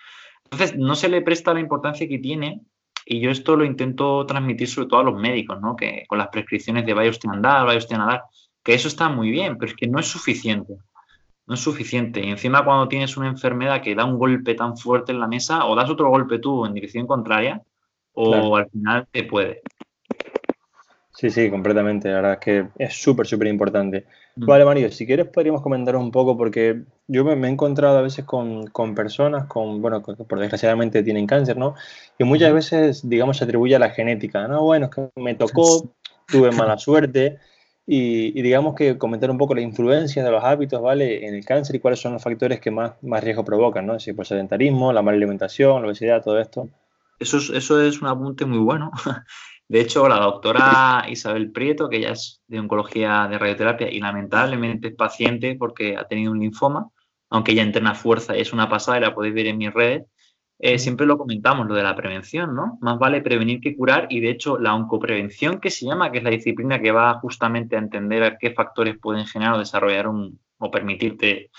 Entonces 0.46 0.75
no 0.75 0.96
se 0.96 1.10
le 1.10 1.22
presta 1.22 1.53
la 1.53 1.60
importancia 1.60 2.08
que 2.08 2.18
tiene 2.18 2.62
y 3.06 3.20
yo 3.20 3.29
esto 3.29 3.56
lo 3.56 3.63
intento 3.63 4.25
transmitir 4.25 4.68
sobre 4.68 4.88
todo 4.88 5.01
a 5.01 5.03
los 5.03 5.20
médicos, 5.20 5.62
¿no? 5.62 5.75
que 5.75 6.06
con 6.08 6.18
las 6.18 6.29
prescripciones 6.29 6.84
de 6.84 6.96
vaya 6.96 7.12
usted 7.12 7.29
a 7.29 7.34
andar, 7.34 7.65
vaya 7.68 7.77
usted 7.77 7.96
a 7.96 8.00
nadar, 8.00 8.24
que 8.63 8.74
eso 8.74 8.88
está 8.88 9.08
muy 9.08 9.29
bien, 9.29 9.58
pero 9.60 9.72
es 9.72 9.77
que 9.77 9.88
no 9.88 10.00
es 10.00 10.08
suficiente 10.08 10.74
no 11.50 11.56
es 11.56 11.62
suficiente. 11.62 12.22
Y 12.22 12.29
encima 12.29 12.63
cuando 12.63 12.88
tienes 12.88 13.18
una 13.18 13.27
enfermedad 13.27 13.82
que 13.82 13.96
da 13.96 14.06
un 14.06 14.20
golpe 14.20 14.53
tan 14.53 14.77
fuerte 14.77 15.12
en 15.12 15.20
la 15.20 15.27
mesa, 15.27 15.65
o 15.65 15.75
das 15.75 15.89
otro 15.89 16.10
golpe 16.10 16.38
tú 16.38 16.65
en 16.65 16.75
dirección 16.75 17.08
contraria, 17.08 17.62
o 18.13 18.56
al 18.56 18.70
final 18.70 19.08
te 19.12 19.24
puede. 19.24 19.62
Sí, 21.20 21.29
sí, 21.32 21.50
completamente. 21.50 22.08
La 22.08 22.15
verdad 22.15 22.34
es 22.34 22.39
que 22.39 22.68
es 22.77 22.94
súper, 22.94 23.27
súper 23.27 23.48
importante. 23.48 24.06
Mm. 24.36 24.46
Vale, 24.46 24.63
Mario, 24.63 24.91
si 24.91 25.06
quieres 25.06 25.27
podríamos 25.27 25.62
comentar 25.62 25.96
un 25.96 26.12
poco, 26.12 26.38
porque 26.38 26.84
yo 27.08 27.25
me, 27.25 27.48
he 27.48 27.51
encontrado 27.51 27.98
a 27.98 28.01
veces 28.01 28.25
con, 28.25 28.72
personas 28.96 29.46
con, 29.48 29.82
bueno, 29.82 30.01
que 30.03 30.13
por 30.13 30.39
desgraciadamente 30.39 31.03
tienen 31.03 31.27
cáncer, 31.27 31.58
¿no? 31.58 31.75
Y 32.18 32.24
muchas 32.24 32.53
veces, 32.53 33.10
digamos, 33.10 33.38
se 33.38 33.44
atribuye 33.44 33.75
a 33.75 33.79
la 33.79 33.89
genética, 33.89 34.48
¿no? 34.48 34.62
Bueno, 34.62 34.86
es 34.86 34.91
que 34.91 35.10
me 35.20 35.36
tocó, 35.36 35.94
tuve 36.27 36.51
mala 36.51 36.77
suerte. 36.77 37.39
Y, 37.91 38.39
digamos 38.43 38.75
que 38.75 39.00
comentar 39.00 39.31
un 39.31 39.39
poco 39.39 39.55
la 39.55 39.62
influencia 39.62 40.24
de 40.24 40.29
los 40.29 40.43
hábitos, 40.43 40.79
¿vale? 40.79 41.25
En 41.25 41.34
el 41.34 41.43
cáncer 41.43 41.75
y 41.75 41.79
cuáles 41.79 42.00
son 42.00 42.13
los 42.13 42.22
factores 42.22 42.60
que 42.60 42.69
más, 42.69 42.93
más 43.01 43.24
riesgo 43.24 43.43
provocan, 43.43 43.88
¿no? 43.88 44.00
Si 44.00 44.13
por 44.13 44.27
sedentarismo, 44.27 44.93
la 44.93 45.01
mala 45.01 45.17
alimentación, 45.17 45.81
la 45.81 45.88
obesidad, 45.88 46.24
todo 46.24 46.39
esto. 46.39 46.69
Eso 47.17 47.38
es, 47.38 47.50
eso 47.50 47.81
es 47.81 48.00
un 48.00 48.08
apunte 48.08 48.46
muy 48.46 48.60
bueno. 48.60 48.91
De 49.67 49.81
hecho, 49.81 50.08
la 50.08 50.17
doctora 50.19 51.03
Isabel 51.10 51.51
Prieto, 51.51 51.89
que 51.89 52.01
ya 52.01 52.12
es 52.12 52.43
de 52.48 52.60
oncología 52.60 53.27
de 53.27 53.39
radioterapia 53.39 53.89
y 53.89 54.00
lamentablemente 54.00 54.89
es 54.89 54.96
paciente 54.96 55.55
porque 55.55 55.98
ha 55.98 56.08
tenido 56.08 56.31
un 56.31 56.41
linfoma, 56.41 56.91
aunque 57.31 57.53
ella 57.53 57.63
entrena 57.63 57.96
fuerza 57.96 58.36
es 58.36 58.53
una 58.53 58.69
pasada 58.69 59.00
y 59.00 59.01
la 59.01 59.15
podéis 59.15 59.34
ver 59.34 59.48
en 59.48 59.58
mis 59.58 59.74
redes, 59.74 60.05
eh, 60.62 60.78
siempre 60.78 61.06
lo 61.06 61.18
comentamos, 61.18 61.68
lo 61.68 61.74
de 61.74 61.84
la 61.84 61.96
prevención, 61.96 62.54
¿no? 62.54 62.78
Más 62.82 63.00
vale 63.00 63.22
prevenir 63.22 63.62
que 63.62 63.78
curar 63.78 64.08
y 64.10 64.20
de 64.20 64.30
hecho 64.30 64.60
la 64.60 64.75
oncoprevención 64.75 65.62
que 65.62 65.72
se 65.72 65.86
llama, 65.86 66.12
que 66.12 66.18
es 66.18 66.24
la 66.24 66.32
disciplina 66.32 66.82
que 66.82 66.92
va 66.92 67.20
justamente 67.20 67.78
a 67.78 67.80
entender 67.80 68.24
a 68.24 68.38
qué 68.38 68.51
factores 68.51 68.98
pueden 69.00 69.25
generar 69.25 69.56
o 69.56 69.60
desarrollar 69.60 70.10
un, 70.10 70.38
o 70.58 70.70
permitirte 70.70 71.50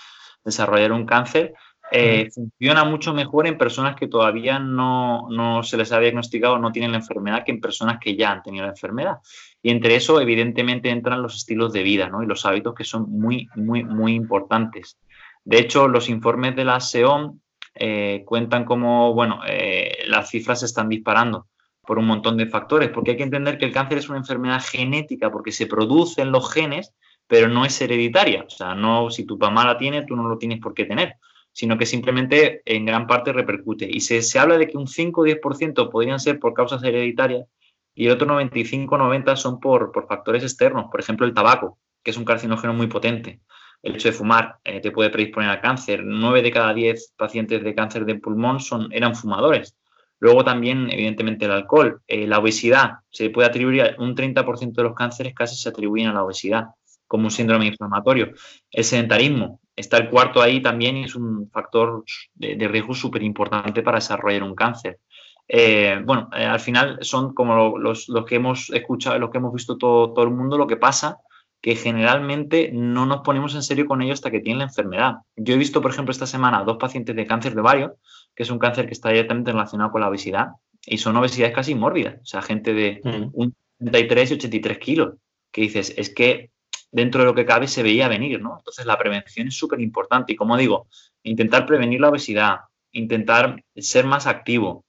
desarrollar 0.45 0.91
un 0.91 1.07
cáncer, 1.07 1.55
eh, 1.93 2.29
funciona 2.31 2.85
mucho 2.85 3.13
mejor 3.13 3.47
en 3.47 3.57
personas 3.57 3.97
que 3.97 4.07
todavía 4.07 4.59
no, 4.59 5.27
no, 5.29 5.61
se 5.61 5.75
les 5.75 5.91
ha 5.91 5.99
diagnosticado, 5.99 6.57
no 6.57 6.71
tienen 6.71 6.91
la 6.91 6.99
enfermedad, 6.99 7.43
que 7.43 7.51
en 7.51 7.59
personas 7.59 7.99
que 7.99 8.15
ya 8.15 8.31
han 8.31 8.43
tenido 8.43 8.65
la 8.65 8.71
enfermedad. 8.71 9.17
Y 9.61 9.71
entre 9.71 9.95
eso, 9.95 10.21
evidentemente, 10.21 10.89
entran 10.89 11.21
los 11.21 11.35
estilos 11.35 11.73
de 11.73 11.83
vida 11.83 12.07
¿no? 12.07 12.23
y 12.23 12.27
los 12.27 12.45
hábitos 12.45 12.75
que 12.75 12.85
son 12.85 13.11
muy, 13.11 13.49
muy, 13.55 13.83
muy 13.83 14.13
importantes. 14.13 14.97
De 15.43 15.59
hecho, 15.59 15.89
los 15.89 16.07
informes 16.07 16.55
de 16.55 16.65
la 16.65 16.79
SEOM 16.79 17.39
eh, 17.75 18.23
cuentan 18.25 18.65
como, 18.65 19.13
bueno, 19.13 19.41
eh, 19.47 20.03
las 20.07 20.29
cifras 20.29 20.59
se 20.59 20.65
están 20.65 20.89
disparando 20.89 21.47
por 21.81 21.97
un 21.97 22.05
montón 22.05 22.37
de 22.37 22.47
factores, 22.47 22.89
porque 22.89 23.11
hay 23.11 23.17
que 23.17 23.23
entender 23.23 23.57
que 23.57 23.65
el 23.65 23.73
cáncer 23.73 23.97
es 23.97 24.09
una 24.09 24.19
enfermedad 24.19 24.61
genética 24.63 25.31
porque 25.31 25.51
se 25.51 25.65
producen 25.65 26.31
los 26.31 26.51
genes, 26.51 26.93
pero 27.27 27.47
no 27.47 27.65
es 27.65 27.81
hereditaria. 27.81 28.43
O 28.43 28.49
sea, 28.49 28.75
no, 28.75 29.09
si 29.09 29.25
tu 29.25 29.37
mamá 29.37 29.65
la 29.65 29.77
tiene, 29.77 30.05
tú 30.05 30.15
no 30.15 30.27
lo 30.27 30.37
tienes 30.37 30.59
por 30.59 30.73
qué 30.73 30.85
tener 30.85 31.15
sino 31.53 31.77
que 31.77 31.85
simplemente 31.85 32.61
en 32.65 32.85
gran 32.85 33.07
parte 33.07 33.33
repercute. 33.33 33.87
Y 33.89 34.01
se, 34.01 34.21
se 34.21 34.39
habla 34.39 34.57
de 34.57 34.67
que 34.67 34.77
un 34.77 34.87
5 34.87 35.21
o 35.21 35.25
10% 35.25 35.89
podrían 35.89 36.19
ser 36.19 36.39
por 36.39 36.53
causas 36.53 36.83
hereditarias 36.83 37.45
y 37.93 38.05
el 38.07 38.13
otro 38.13 38.27
95-90 38.27 39.35
son 39.35 39.59
por, 39.59 39.91
por, 39.91 40.07
factores 40.07 40.43
externos, 40.43 40.85
por 40.89 41.01
ejemplo 41.01 41.25
el 41.25 41.33
tabaco, 41.33 41.77
que 42.03 42.11
es 42.11 42.17
un 42.17 42.25
carcinógeno 42.25 42.73
muy 42.73 42.87
potente. 42.87 43.41
El 43.83 43.95
hecho 43.95 44.09
de 44.09 44.13
fumar 44.13 44.57
eh, 44.63 44.79
te 44.79 44.91
puede 44.91 45.09
predisponer 45.09 45.49
al 45.49 45.61
cáncer. 45.61 46.03
9 46.03 46.41
de 46.41 46.51
cada 46.51 46.73
10 46.73 47.13
pacientes 47.17 47.63
de 47.63 47.75
cáncer 47.75 48.05
de 48.05 48.15
pulmón 48.15 48.59
son, 48.59 48.91
eran 48.91 49.15
fumadores. 49.15 49.75
Luego 50.19 50.43
también, 50.43 50.87
evidentemente, 50.91 51.45
el 51.45 51.51
alcohol, 51.51 52.01
eh, 52.07 52.27
la 52.27 52.37
obesidad, 52.37 52.99
se 53.09 53.31
puede 53.31 53.47
atribuir, 53.47 53.95
un 53.97 54.15
30% 54.15 54.73
de 54.73 54.83
los 54.83 54.93
cánceres 54.93 55.33
casi 55.33 55.55
se 55.55 55.69
atribuyen 55.69 56.09
a 56.09 56.13
la 56.13 56.23
obesidad, 56.23 56.65
como 57.07 57.25
un 57.25 57.31
síndrome 57.31 57.65
inflamatorio. 57.65 58.31
El 58.69 58.83
sedentarismo, 58.83 59.59
está 59.75 59.97
el 59.97 60.09
cuarto 60.09 60.41
ahí 60.41 60.61
también 60.61 60.97
y 60.97 61.05
es 61.05 61.15
un 61.15 61.49
factor 61.49 62.03
de, 62.35 62.67
riesgo 62.67 62.93
súper 62.93 63.23
importante 63.23 63.81
para 63.81 63.97
desarrollar 63.97 64.43
un 64.43 64.53
cáncer. 64.53 64.99
Eh, 65.47 65.99
bueno, 66.05 66.29
al 66.31 66.59
final 66.59 66.99
son 67.01 67.33
como 67.33 67.79
los, 67.79 68.07
que 68.27 68.35
hemos 68.35 68.69
escuchado, 68.69 69.17
los 69.17 69.31
que 69.31 69.39
hemos 69.39 69.53
visto 69.53 69.75
todo, 69.77 70.13
todo 70.13 70.23
el 70.23 70.31
mundo, 70.31 70.55
lo 70.55 70.67
que 70.67 70.77
pasa 70.77 71.17
que 71.61 71.75
generalmente 71.75 72.71
no 72.73 73.05
nos 73.05 73.21
ponemos 73.21 73.53
en 73.53 73.61
serio 73.61 73.85
con 73.85 74.01
ellos 74.01 74.15
hasta 74.15 74.31
que 74.31 74.39
tienen 74.39 74.59
la 74.59 74.65
enfermedad. 74.65 75.15
Yo 75.35 75.53
he 75.53 75.57
visto, 75.57 75.81
por 75.81 75.91
ejemplo, 75.91 76.11
esta 76.11 76.25
semana 76.25 76.63
dos 76.63 76.77
pacientes 76.77 77.15
de 77.15 77.27
cáncer 77.27 77.53
de 77.53 77.61
ovario, 77.61 77.97
que 78.35 78.43
es 78.43 78.49
un 78.49 78.57
cáncer 78.57 78.87
que 78.87 78.93
está 78.93 79.09
directamente 79.09 79.51
relacionado 79.51 79.91
con 79.91 80.01
la 80.01 80.09
obesidad, 80.09 80.47
y 80.85 80.97
son 80.97 81.15
obesidades 81.17 81.53
casi 81.53 81.75
mórbidas, 81.75 82.15
o 82.21 82.25
sea, 82.25 82.41
gente 82.41 82.73
de 82.73 83.01
mm. 83.03 83.29
un 83.33 83.55
33 83.77 84.31
y 84.31 84.33
83 84.35 84.77
kilos, 84.79 85.13
que 85.51 85.61
dices, 85.61 85.93
es 85.97 86.13
que 86.13 86.49
dentro 86.91 87.21
de 87.21 87.27
lo 87.27 87.35
que 87.35 87.45
cabe 87.45 87.67
se 87.67 87.83
veía 87.83 88.07
venir, 88.07 88.41
¿no? 88.41 88.57
Entonces 88.57 88.85
la 88.85 88.97
prevención 88.97 89.47
es 89.47 89.55
súper 89.55 89.79
importante 89.81 90.33
y 90.33 90.35
como 90.35 90.57
digo, 90.57 90.87
intentar 91.23 91.65
prevenir 91.65 92.01
la 92.01 92.09
obesidad, 92.09 92.57
intentar 92.91 93.63
ser 93.75 94.05
más 94.05 94.27
activo, 94.27 94.83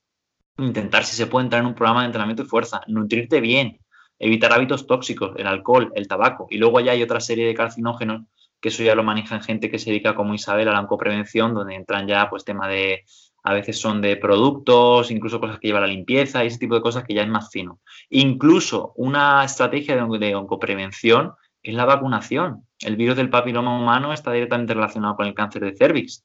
intentar 0.59 1.05
si 1.05 1.17
se 1.17 1.27
puede 1.27 1.45
entrar 1.45 1.61
en 1.61 1.69
un 1.69 1.75
programa 1.75 2.01
de 2.01 2.07
entrenamiento 2.07 2.43
de 2.43 2.49
fuerza, 2.49 2.81
nutrirte 2.87 3.41
bien, 3.41 3.79
evitar 4.23 4.53
hábitos 4.53 4.87
tóxicos, 4.87 5.33
el 5.37 5.47
alcohol, 5.47 5.93
el 5.95 6.09
tabaco 6.09 6.47
y 6.51 6.59
luego 6.59 6.81
ya 6.81 6.93
hay 6.93 7.03
otra 7.03 7.21
serie 7.21 7.47
de 7.47 7.55
carcinógenos 7.55 8.23
que 8.61 8.69
eso 8.69 8.85
ya 8.85 8.95
lo 8.95 9.03
manejan 9.03 9.43
gente 9.43 9.71
que 9.71 9.79
se 9.81 9.91
dedica 9.91 10.15
como 10.15 10.35
Isabel 10.35 10.69
a 10.69 10.73
la 10.73 10.81
oncoprevención, 10.81 11.53
donde 11.53 11.75
entran 11.75 12.07
ya 12.07 12.31
pues 12.31 12.45
tema 12.45 12.69
de 12.69 13.05
a 13.43 13.53
veces 13.55 13.81
son 13.81 14.01
de 14.01 14.17
productos, 14.17 15.11
incluso 15.11 15.41
cosas 15.41 15.59
que 15.59 15.67
lleva 15.67 15.81
la 15.81 15.89
limpieza 15.89 16.45
y 16.45 16.47
ese 16.47 16.59
tipo 16.59 16.77
de 16.77 16.81
cosas 16.81 17.03
que 17.03 17.13
ya 17.13 17.23
es 17.23 17.29
más 17.29 17.51
fino. 17.51 17.81
Incluso 18.09 18.93
una 18.95 19.45
estrategia 19.45 19.97
de, 19.97 20.19
de 20.19 20.35
oncoprevención 20.37 21.33
es 21.61 21.75
la 21.75 21.85
vacunación. 21.85 22.67
El 22.79 22.97
virus 22.97 23.17
del 23.17 23.31
papiloma 23.31 23.77
humano 23.77 24.13
está 24.13 24.31
directamente 24.31 24.75
relacionado 24.75 25.17
con 25.17 25.27
el 25.27 25.35
cáncer 25.35 25.65
de 25.65 25.75
cervix. 25.75 26.25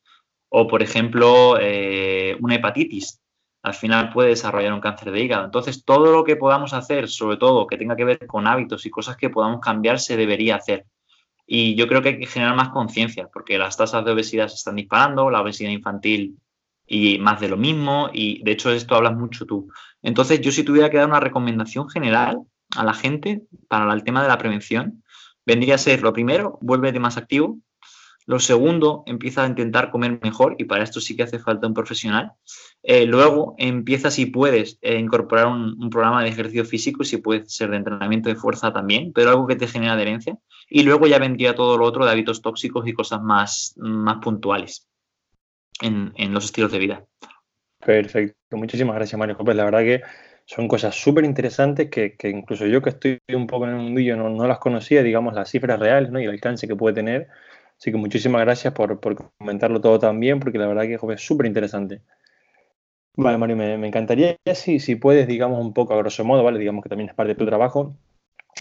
O, 0.49 0.67
por 0.67 0.83
ejemplo, 0.83 1.57
eh, 1.59 2.37
una 2.39 2.55
hepatitis. 2.55 3.19
Al 3.67 3.73
final 3.73 4.13
puede 4.13 4.29
desarrollar 4.29 4.71
un 4.71 4.79
cáncer 4.79 5.11
de 5.11 5.21
hígado. 5.21 5.43
Entonces, 5.43 5.83
todo 5.83 6.13
lo 6.13 6.23
que 6.23 6.37
podamos 6.37 6.73
hacer, 6.73 7.09
sobre 7.09 7.35
todo 7.35 7.67
que 7.67 7.75
tenga 7.75 7.97
que 7.97 8.05
ver 8.05 8.25
con 8.25 8.47
hábitos 8.47 8.85
y 8.85 8.89
cosas 8.89 9.17
que 9.17 9.29
podamos 9.29 9.59
cambiar, 9.59 9.99
se 9.99 10.15
debería 10.15 10.55
hacer. 10.55 10.85
Y 11.45 11.75
yo 11.75 11.85
creo 11.89 12.01
que 12.01 12.09
hay 12.09 12.19
que 12.19 12.27
generar 12.27 12.55
más 12.55 12.69
conciencia, 12.69 13.27
porque 13.27 13.57
las 13.57 13.75
tasas 13.75 14.05
de 14.05 14.11
obesidad 14.11 14.47
se 14.47 14.55
están 14.55 14.77
disparando, 14.77 15.29
la 15.29 15.41
obesidad 15.41 15.69
infantil 15.69 16.37
y 16.87 17.19
más 17.19 17.41
de 17.41 17.49
lo 17.49 17.57
mismo, 17.57 18.09
y 18.13 18.41
de 18.41 18.51
hecho 18.51 18.71
esto 18.71 18.95
hablas 18.95 19.17
mucho 19.17 19.45
tú. 19.45 19.69
Entonces, 20.01 20.39
yo 20.39 20.53
si 20.53 20.63
tuviera 20.63 20.89
que 20.89 20.97
dar 20.97 21.09
una 21.09 21.19
recomendación 21.19 21.89
general 21.89 22.39
a 22.73 22.85
la 22.85 22.93
gente 22.93 23.41
para 23.67 23.93
el 23.93 24.03
tema 24.05 24.21
de 24.23 24.29
la 24.29 24.37
prevención, 24.37 25.03
vendría 25.45 25.75
a 25.75 25.77
ser 25.77 26.03
lo 26.03 26.13
primero, 26.13 26.57
vuélvete 26.61 27.01
más 27.01 27.17
activo. 27.17 27.59
Lo 28.27 28.39
segundo, 28.39 29.03
empieza 29.05 29.43
a 29.43 29.47
intentar 29.47 29.89
comer 29.89 30.19
mejor 30.21 30.57
y 30.59 30.65
para 30.65 30.83
esto 30.83 30.99
sí 30.99 31.15
que 31.15 31.23
hace 31.23 31.39
falta 31.39 31.65
un 31.65 31.73
profesional. 31.73 32.33
Eh, 32.83 33.05
luego, 33.05 33.55
empieza 33.57 34.11
si 34.11 34.25
puedes 34.25 34.77
eh, 34.81 34.99
incorporar 34.99 35.47
un, 35.47 35.89
programa 35.89 36.23
de 36.23 36.29
ejercicio 36.29 36.65
físico, 36.65 37.05
si 37.05 37.17
puede 37.17 37.47
ser 37.47 37.69
de 37.69 37.77
entrenamiento 37.77 38.27
de 38.27 38.35
fuerza 38.35 38.73
también, 38.73 39.13
pero 39.13 39.29
algo 39.29 39.47
que 39.47 39.55
te 39.55 39.65
genere 39.65 39.93
adherencia. 39.93 40.37
Y 40.69 40.83
luego 40.83 41.07
ya 41.07 41.19
vendría 41.19 41.55
todo 41.55 41.77
lo 41.77 41.85
otro 41.85 42.03
de 42.03 42.11
hábitos 42.11 42.41
tóxicos 42.41 42.85
y 42.85 42.91
cosas 42.91 43.21
más, 43.21 43.73
más 43.77 44.17
puntuales 44.17 44.89
en, 45.81 46.11
en 46.17 46.33
los 46.33 46.43
estilos 46.43 46.73
de 46.73 46.79
vida. 46.79 47.05
Perfecto. 47.79 48.57
Muchísimas 48.57 48.95
gracias, 48.97 49.17
Mario 49.17 49.37
Pues 49.37 49.55
La 49.55 49.63
verdad 49.63 49.79
que 49.79 50.01
son 50.43 50.67
cosas 50.67 50.95
súper 50.95 51.23
interesantes 51.23 51.89
que, 51.89 52.17
incluso 52.23 52.65
yo 52.65 52.81
que 52.81 52.89
estoy 52.89 53.19
un 53.33 53.47
poco 53.47 53.65
en 53.65 53.71
el 53.71 53.77
mundillo 53.77 54.17
no, 54.17 54.29
no 54.29 54.47
las 54.47 54.59
conocía, 54.59 55.01
digamos, 55.01 55.33
las 55.33 55.49
cifras 55.49 55.79
reales 55.79 56.11
¿no? 56.11 56.19
y 56.19 56.25
el 56.25 56.31
alcance 56.31 56.67
que 56.67 56.75
puede 56.75 56.95
tener. 56.95 57.27
Así 57.79 57.91
que 57.91 57.97
muchísimas 57.97 58.41
gracias 58.41 58.73
por, 58.73 58.99
comentarlo 59.37 59.81
todo 59.81 59.99
también, 59.99 60.39
porque 60.39 60.57
la 60.57 60.67
verdad 60.67 60.83
que 60.83 61.13
es 61.13 61.21
súper 61.21 61.45
interesante. 61.45 62.01
Vale, 63.15 63.37
Mario, 63.37 63.55
me, 63.55 63.87
encantaría 63.87 64.37
si, 64.53 64.79
si 64.79 64.95
puedes, 64.95 65.27
digamos, 65.27 65.59
un 65.59 65.73
poco 65.73 65.93
a 65.93 65.97
grosso 65.97 66.23
modo, 66.23 66.43
¿vale? 66.43 66.59
Digamos 66.59 66.83
que 66.83 66.89
también 66.89 67.09
es 67.09 67.15
parte 67.15 67.33
de 67.33 67.39
tu 67.39 67.45
trabajo. 67.45 67.95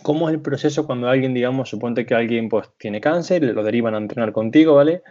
¿Cómo 0.02 0.29
es 0.29 0.35
el 0.35 0.40
proceso 0.40 0.87
cuando 0.87 1.09
alguien, 1.09 1.35
digamos, 1.35 1.70
suponte 1.70 2.05
que 2.05 2.14
alguien 2.14 2.48
pues 2.48 2.70
tiene 2.79 3.00
cáncer, 3.00 3.42
lo 3.42 3.62
derivan 3.62 3.94
a 3.94 3.98
entrenar 3.98 4.33
contigo, 4.33 4.74
¿vale? 4.74 5.02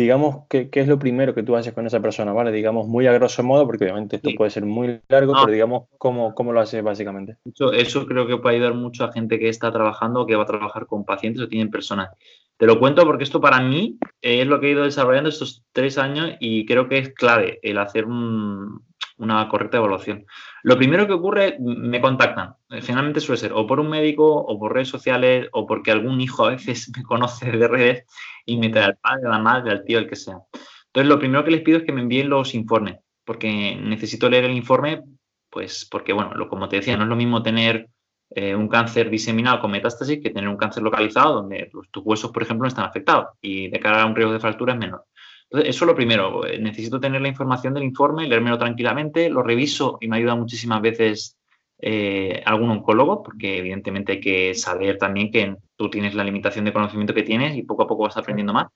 digamos, 0.00 0.44
¿qué, 0.48 0.70
¿qué, 0.70 0.80
es 0.80 0.86
lo 0.86 0.98
primero 0.98 1.34
que 1.34 1.42
tú 1.42 1.56
haces 1.56 1.72
con 1.72 1.84
esa 1.84 2.00
persona? 2.00 2.32
¿Vale? 2.32 2.52
Digamos, 2.52 2.86
muy 2.86 3.08
a 3.08 3.12
grosso 3.12 3.42
modo, 3.42 3.66
porque 3.66 3.84
obviamente 3.84 4.16
esto 4.16 4.30
puede 4.36 4.50
ser 4.50 4.64
muy 4.64 5.00
largo, 5.08 5.32
pero 5.32 5.52
digamos, 5.52 5.88
¿cómo, 5.98 6.34
¿cómo, 6.34 6.52
lo 6.52 6.60
haces 6.60 6.84
básicamente? 6.84 7.36
Eso, 7.44 7.72
eso, 7.72 8.06
creo 8.06 8.26
que 8.26 8.36
puede 8.36 8.56
ayudar 8.56 8.74
mucho 8.74 9.04
a 9.04 9.12
gente 9.12 9.40
que 9.40 9.48
está 9.48 9.72
trabajando 9.72 10.20
o 10.20 10.26
que 10.26 10.36
va 10.36 10.44
a 10.44 10.46
trabajar 10.46 10.86
con 10.86 11.04
pacientes 11.04 11.42
o 11.42 11.48
tienen 11.48 11.70
personas. 11.70 12.10
Te 12.58 12.66
lo 12.66 12.78
cuento 12.80 13.04
porque 13.04 13.24
esto 13.24 13.40
para 13.40 13.60
mí 13.60 13.98
es 14.20 14.46
lo 14.46 14.60
que 14.60 14.66
he 14.66 14.70
ido 14.72 14.82
desarrollando 14.82 15.30
estos 15.30 15.64
tres 15.72 15.96
años 15.96 16.32
y 16.40 16.66
creo 16.66 16.88
que 16.88 16.98
es 16.98 17.14
clave 17.14 17.60
el 17.62 17.78
hacer 17.78 18.04
un, 18.04 18.82
una 19.18 19.48
correcta 19.48 19.76
evaluación. 19.76 20.26
Lo 20.64 20.76
primero 20.76 21.06
que 21.06 21.12
ocurre, 21.12 21.56
me 21.60 22.00
contactan. 22.00 22.54
Generalmente 22.68 23.20
suele 23.20 23.38
ser 23.40 23.52
o 23.52 23.66
por 23.66 23.78
un 23.78 23.88
médico, 23.88 24.26
o 24.26 24.58
por 24.58 24.74
redes 24.74 24.88
sociales, 24.88 25.48
o 25.52 25.66
porque 25.66 25.90
algún 25.90 26.20
hijo 26.20 26.46
a 26.46 26.50
veces 26.50 26.90
me 26.96 27.02
conoce 27.02 27.50
de 27.50 27.68
redes 27.68 28.04
y 28.44 28.56
me 28.56 28.70
trae 28.70 28.84
al 28.84 28.96
padre, 28.96 29.26
a 29.26 29.30
la 29.30 29.38
madre, 29.38 29.70
al 29.70 29.84
tío, 29.84 29.98
el 29.98 30.08
que 30.08 30.16
sea. 30.16 30.38
Entonces, 30.86 31.08
lo 31.08 31.18
primero 31.18 31.44
que 31.44 31.50
les 31.50 31.62
pido 31.62 31.78
es 31.78 31.84
que 31.84 31.92
me 31.92 32.00
envíen 32.00 32.30
los 32.30 32.54
informes, 32.54 32.96
porque 33.24 33.76
necesito 33.76 34.28
leer 34.28 34.44
el 34.44 34.56
informe, 34.56 35.02
pues 35.50 35.86
porque, 35.90 36.12
bueno, 36.12 36.34
lo, 36.34 36.48
como 36.48 36.68
te 36.68 36.76
decía, 36.76 36.96
no 36.96 37.04
es 37.04 37.08
lo 37.08 37.16
mismo 37.16 37.42
tener 37.42 37.88
eh, 38.30 38.54
un 38.54 38.68
cáncer 38.68 39.08
diseminado 39.08 39.60
con 39.60 39.70
metástasis 39.70 40.20
que 40.22 40.30
tener 40.30 40.48
un 40.48 40.56
cáncer 40.56 40.82
localizado 40.82 41.34
donde 41.34 41.70
tus 41.90 42.02
huesos, 42.04 42.30
por 42.30 42.42
ejemplo, 42.42 42.64
no 42.64 42.68
están 42.68 42.84
afectados 42.84 43.28
y 43.40 43.68
de 43.68 43.80
cara 43.80 44.02
a 44.02 44.06
un 44.06 44.14
riesgo 44.14 44.32
de 44.32 44.40
fractura 44.40 44.74
es 44.74 44.78
menor. 44.78 45.04
Entonces, 45.50 45.70
eso 45.70 45.84
es 45.84 45.88
lo 45.88 45.96
primero. 45.96 46.46
Eh, 46.46 46.58
necesito 46.58 47.00
tener 47.00 47.22
la 47.22 47.28
información 47.28 47.72
del 47.74 47.84
informe, 47.84 48.28
leérmelo 48.28 48.58
tranquilamente, 48.58 49.30
lo 49.30 49.42
reviso 49.42 49.98
y 50.00 50.08
me 50.08 50.18
ayuda 50.18 50.34
muchísimas 50.34 50.82
veces 50.82 51.38
eh, 51.80 52.42
algún 52.44 52.70
oncólogo, 52.70 53.22
porque 53.22 53.58
evidentemente 53.58 54.12
hay 54.12 54.20
que 54.20 54.54
saber 54.54 54.98
también 54.98 55.30
que 55.30 55.56
tú 55.76 55.88
tienes 55.88 56.14
la 56.14 56.24
limitación 56.24 56.64
de 56.64 56.72
conocimiento 56.72 57.14
que 57.14 57.22
tienes 57.22 57.56
y 57.56 57.62
poco 57.62 57.84
a 57.84 57.86
poco 57.86 58.02
vas 58.02 58.16
aprendiendo 58.16 58.52
más. 58.52 58.66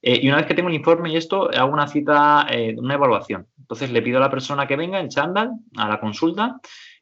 Eh, 0.00 0.20
y 0.22 0.28
una 0.28 0.36
vez 0.38 0.46
que 0.46 0.54
tengo 0.54 0.68
el 0.68 0.76
informe 0.76 1.10
y 1.10 1.16
esto, 1.16 1.50
hago 1.50 1.72
una 1.72 1.88
cita, 1.88 2.46
una 2.76 2.94
evaluación. 2.94 3.46
Entonces 3.58 3.90
le 3.90 4.00
pido 4.00 4.16
a 4.18 4.20
la 4.20 4.30
persona 4.30 4.66
que 4.66 4.76
venga 4.76 5.00
en 5.00 5.08
chándal 5.08 5.50
a 5.76 5.88
la 5.88 6.00
consulta 6.00 6.58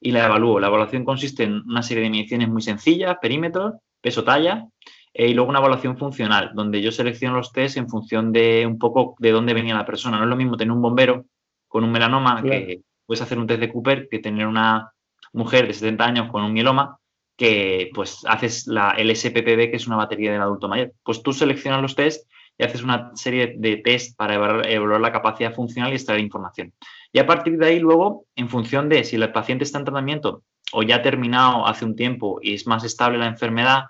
y 0.07 0.13
la 0.13 0.27
evalúo. 0.27 0.61
La 0.61 0.69
evaluación 0.69 1.05
consiste 1.05 1.43
en 1.43 1.65
una 1.69 1.83
serie 1.83 2.05
de 2.05 2.11
mediciones 2.11 2.49
muy 2.49 2.63
sencillas, 2.63 3.17
perímetros, 3.21 3.75
peso, 4.01 4.23
talla, 4.23 4.65
y 5.13 5.35
luego 5.35 5.51
una 5.51 5.59
evaluación 5.59 5.99
funcional, 5.99 6.53
donde 6.55 6.81
yo 6.81 6.93
selecciono 6.93 7.39
los 7.39 7.51
test 7.51 7.77
en 7.77 7.89
función 7.89 8.31
de 8.31 8.67
un 8.67 8.79
poco 8.79 9.17
de 9.19 9.33
dónde 9.33 9.53
venía 9.53 9.75
la 9.75 9.85
persona. 9.85 10.19
No 10.19 10.23
es 10.23 10.31
lo 10.31 10.37
mismo 10.37 10.57
tener 10.57 10.71
un 10.71 10.81
bombero 10.81 11.25
con 11.67 11.83
un 11.83 11.91
melanoma, 11.91 12.41
que 12.41 12.83
puedes 13.05 13.21
hacer 13.21 13.37
un 13.37 13.49
test 13.49 13.59
de 13.59 13.73
Cooper, 13.73 14.09
que 14.09 14.21
tener 14.21 14.47
una 14.47 14.93
mujer 15.33 15.67
de 15.67 15.75
70 15.75 16.05
años 16.05 16.31
con 16.31 16.45
un 16.45 16.53
mieloma, 16.53 16.99
que 17.37 17.91
pues 17.93 18.25
haces 18.29 18.69
la, 18.69 18.91
el 18.91 19.15
SPPB, 19.15 19.71
que 19.71 19.77
es 19.77 19.89
una 19.89 19.97
batería 19.97 20.31
del 20.31 20.41
adulto 20.41 20.69
mayor. 20.69 20.93
Pues 21.03 21.21
tú 21.21 21.33
seleccionas 21.33 21.83
los 21.83 21.97
test 21.97 22.31
y 22.59 22.65
haces 22.65 22.83
una 22.83 23.11
serie 23.15 23.55
de 23.59 23.77
test 23.79 24.17
para 24.17 24.35
evaluar, 24.35 25.01
la 25.01 25.13
capacidad 25.13 25.55
funcional 25.55 25.93
y 25.93 25.97
extraer 25.97 26.21
información. 26.21 26.73
Y 27.13 27.19
a 27.19 27.27
partir 27.27 27.59
de 27.59 27.67
ahí, 27.67 27.79
luego, 27.79 28.27
en 28.35 28.49
función 28.49 28.89
de 28.89 29.05
si 29.05 29.17
el 29.17 29.33
paciente 29.33 29.65
está 29.65 29.79
en 29.79 29.85
tratamiento 29.85 30.43
o 30.73 30.83
ya 30.83 30.97
ha 30.97 31.03
terminado 31.03 31.67
hace 31.67 31.85
un 31.85 31.95
tiempo 31.95 32.39
y 32.43 32.55
es 32.55 32.67
más 32.67 32.85
estable 32.85 33.19
la 33.19 33.27
enfermedad, 33.27 33.85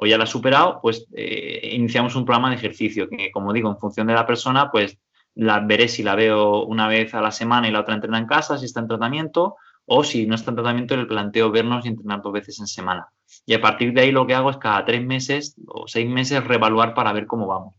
o 0.00 0.06
ya 0.06 0.16
la 0.16 0.24
ha 0.24 0.28
superado, 0.28 0.78
pues 0.80 1.06
eh, 1.12 1.70
iniciamos 1.72 2.14
un 2.14 2.24
programa 2.24 2.50
de 2.50 2.56
ejercicio 2.56 3.08
que, 3.08 3.32
como 3.32 3.52
digo, 3.52 3.68
en 3.68 3.78
función 3.78 4.06
de 4.06 4.14
la 4.14 4.26
persona, 4.26 4.70
pues 4.70 4.96
la 5.34 5.58
veré 5.60 5.88
si 5.88 6.04
la 6.04 6.14
veo 6.14 6.64
una 6.64 6.86
vez 6.86 7.14
a 7.14 7.20
la 7.20 7.32
semana 7.32 7.68
y 7.68 7.72
la 7.72 7.80
otra 7.80 7.94
entrena 7.94 8.18
en 8.18 8.26
casa, 8.26 8.58
si 8.58 8.66
está 8.66 8.80
en 8.80 8.86
tratamiento, 8.86 9.56
o 9.86 10.04
si 10.04 10.26
no 10.26 10.36
está 10.36 10.52
en 10.52 10.56
tratamiento, 10.56 10.96
le 10.96 11.06
planteo 11.06 11.50
vernos 11.50 11.84
y 11.84 11.88
entrenar 11.88 12.22
dos 12.22 12.32
veces 12.32 12.60
en 12.60 12.68
semana. 12.68 13.08
Y 13.44 13.54
a 13.54 13.60
partir 13.60 13.92
de 13.92 14.02
ahí 14.02 14.12
lo 14.12 14.26
que 14.26 14.34
hago 14.34 14.50
es 14.50 14.58
cada 14.58 14.84
tres 14.84 15.04
meses 15.04 15.56
o 15.66 15.88
seis 15.88 16.08
meses 16.08 16.44
reevaluar 16.44 16.94
para 16.94 17.12
ver 17.12 17.26
cómo 17.26 17.46
vamos. 17.46 17.74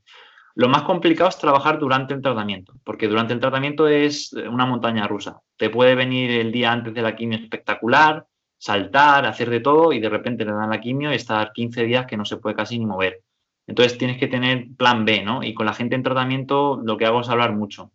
Lo 0.60 0.68
más 0.68 0.82
complicado 0.82 1.30
es 1.30 1.38
trabajar 1.38 1.80
durante 1.80 2.14
el 2.14 2.22
tratamiento, 2.22 2.74
porque 2.84 3.08
durante 3.08 3.32
el 3.32 3.40
tratamiento 3.40 3.88
es 3.88 4.34
una 4.34 4.66
montaña 4.66 5.08
rusa. 5.08 5.40
Te 5.56 5.70
puede 5.70 5.96
venir 5.96 6.32
el 6.32 6.52
día 6.52 6.74
antes 6.74 6.94
de 6.94 7.02
la 7.02 7.16
quimio 7.16 7.38
espectacular, 7.38 8.28
saltar, 8.58 9.26
hacer 9.26 9.50
de 9.50 9.62
todo 9.62 9.94
y 9.94 10.02
de 10.02 10.10
repente 10.10 10.44
le 10.44 10.52
dan 10.52 10.70
la 10.70 10.82
quimio 10.82 11.14
y 11.14 11.16
estar 11.16 11.54
15 11.54 11.86
días 11.86 12.06
que 12.08 12.18
no 12.18 12.26
se 12.26 12.36
puede 12.36 12.58
casi 12.58 12.78
ni 12.78 12.86
mover. 12.86 13.22
Entonces 13.68 13.98
tienes 13.98 14.18
que 14.18 14.28
tener 14.28 14.66
plan 14.78 15.06
B, 15.06 15.24
¿no? 15.24 15.44
Y 15.44 15.54
con 15.54 15.66
la 15.66 15.74
gente 15.74 15.96
en 15.96 16.04
tratamiento 16.04 16.82
lo 16.84 16.98
que 16.98 17.06
hago 17.06 17.22
es 17.22 17.30
hablar 17.30 17.56
mucho. 17.56 17.94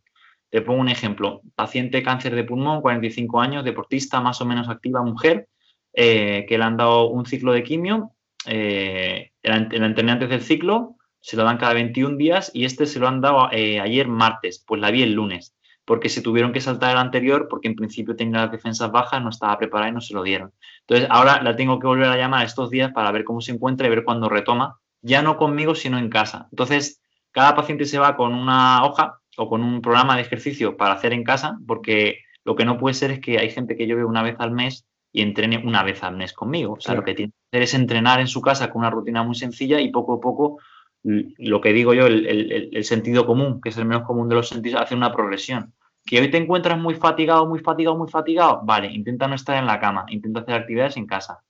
Te 0.48 0.62
pongo 0.62 0.80
un 0.80 0.88
ejemplo. 0.88 1.42
Paciente 1.54 2.02
cáncer 2.02 2.34
de 2.34 2.44
pulmón, 2.44 2.80
45 2.80 3.42
años, 3.42 3.64
deportista 3.66 4.22
más 4.22 4.40
o 4.40 4.46
menos 4.46 4.70
activa, 4.70 5.02
mujer, 5.02 5.48
eh, 5.92 6.46
que 6.48 6.56
le 6.56 6.64
han 6.64 6.78
dado 6.78 7.10
un 7.10 7.26
ciclo 7.26 7.52
de 7.52 7.62
quimio, 7.62 8.12
eh, 8.46 9.32
el, 9.42 9.52
antes 9.52 10.30
del 10.30 10.40
ciclo, 10.40 10.96
se 11.24 11.38
lo 11.38 11.44
dan 11.44 11.56
cada 11.56 11.72
21 11.72 12.18
días 12.18 12.50
y 12.52 12.66
este 12.66 12.84
se 12.84 12.98
lo 12.98 13.08
han 13.08 13.22
dado 13.22 13.48
eh, 13.50 13.80
ayer 13.80 14.08
martes, 14.08 14.62
pues 14.66 14.78
la 14.78 14.90
vi 14.90 15.02
el 15.02 15.14
lunes, 15.14 15.54
porque 15.86 16.10
se 16.10 16.20
tuvieron 16.20 16.52
que 16.52 16.60
saltar 16.60 16.90
el 16.90 16.98
anterior 16.98 17.48
porque 17.48 17.66
en 17.66 17.76
principio 17.76 18.14
tenía 18.14 18.42
las 18.42 18.52
defensas 18.52 18.92
bajas, 18.92 19.22
no 19.22 19.30
estaba 19.30 19.56
preparada 19.56 19.88
y 19.88 19.94
no 19.94 20.02
se 20.02 20.12
lo 20.12 20.22
dieron. 20.22 20.52
Entonces 20.80 21.08
ahora 21.10 21.42
la 21.42 21.56
tengo 21.56 21.78
que 21.78 21.86
volver 21.86 22.08
a 22.08 22.18
llamar 22.18 22.44
estos 22.44 22.68
días 22.68 22.92
para 22.92 23.10
ver 23.10 23.24
cómo 23.24 23.40
se 23.40 23.52
encuentra 23.52 23.86
y 23.86 23.90
ver 23.90 24.04
cuándo 24.04 24.28
retoma, 24.28 24.78
ya 25.00 25.22
no 25.22 25.38
conmigo, 25.38 25.74
sino 25.74 25.96
en 25.96 26.10
casa. 26.10 26.46
Entonces, 26.50 27.00
cada 27.32 27.54
paciente 27.54 27.86
se 27.86 27.98
va 27.98 28.16
con 28.16 28.34
una 28.34 28.84
hoja 28.84 29.18
o 29.38 29.48
con 29.48 29.62
un 29.62 29.80
programa 29.80 30.16
de 30.16 30.22
ejercicio 30.22 30.76
para 30.76 30.92
hacer 30.92 31.14
en 31.14 31.24
casa, 31.24 31.56
porque 31.66 32.18
lo 32.44 32.54
que 32.54 32.66
no 32.66 32.76
puede 32.76 32.92
ser 32.92 33.12
es 33.12 33.20
que 33.20 33.38
hay 33.38 33.48
gente 33.48 33.78
que 33.78 33.86
yo 33.86 33.96
veo 33.96 34.06
una 34.06 34.22
vez 34.22 34.36
al 34.40 34.50
mes 34.50 34.84
y 35.10 35.22
entrene 35.22 35.56
una 35.64 35.82
vez 35.82 36.02
al 36.02 36.18
mes 36.18 36.34
conmigo. 36.34 36.74
O 36.74 36.80
sea, 36.80 36.94
lo 36.94 37.02
que 37.02 37.14
tiene 37.14 37.32
que 37.32 37.56
hacer 37.56 37.62
es 37.62 37.72
entrenar 37.72 38.20
en 38.20 38.26
su 38.26 38.42
casa 38.42 38.70
con 38.70 38.80
una 38.80 38.90
rutina 38.90 39.22
muy 39.22 39.36
sencilla 39.36 39.80
y 39.80 39.90
poco 39.90 40.14
a 40.14 40.20
poco, 40.20 40.58
lo 41.04 41.60
que 41.60 41.72
digo 41.72 41.94
yo, 41.94 42.06
el, 42.06 42.84
sentido 42.84 43.26
común, 43.26 43.60
que 43.60 43.68
es 43.68 43.76
el 43.76 43.84
menos 43.84 44.04
común 44.04 44.28
de 44.28 44.34
los 44.34 44.48
sentidos, 44.48 44.80
hace 44.80 44.94
una 44.94 45.12
progresión. 45.12 45.72
Que 46.04 46.20
hoy 46.20 46.30
te 46.30 46.38
encuentras 46.38 46.78
muy 46.78 46.94
fatigado, 46.94 47.46
muy 47.46 47.60
fatigado, 47.60 47.96
muy 47.96 48.08
fatigado, 48.08 48.60
vale, 48.64 48.92
intenta 48.92 49.28
no 49.28 49.34
estar 49.34 49.56
en 49.56 49.66
la 49.66 49.80
cama, 49.80 50.04
intenta 50.08 50.40
hacer 50.40 50.54
actividades 50.54 50.96
en 50.96 51.06
casa. 51.06 51.40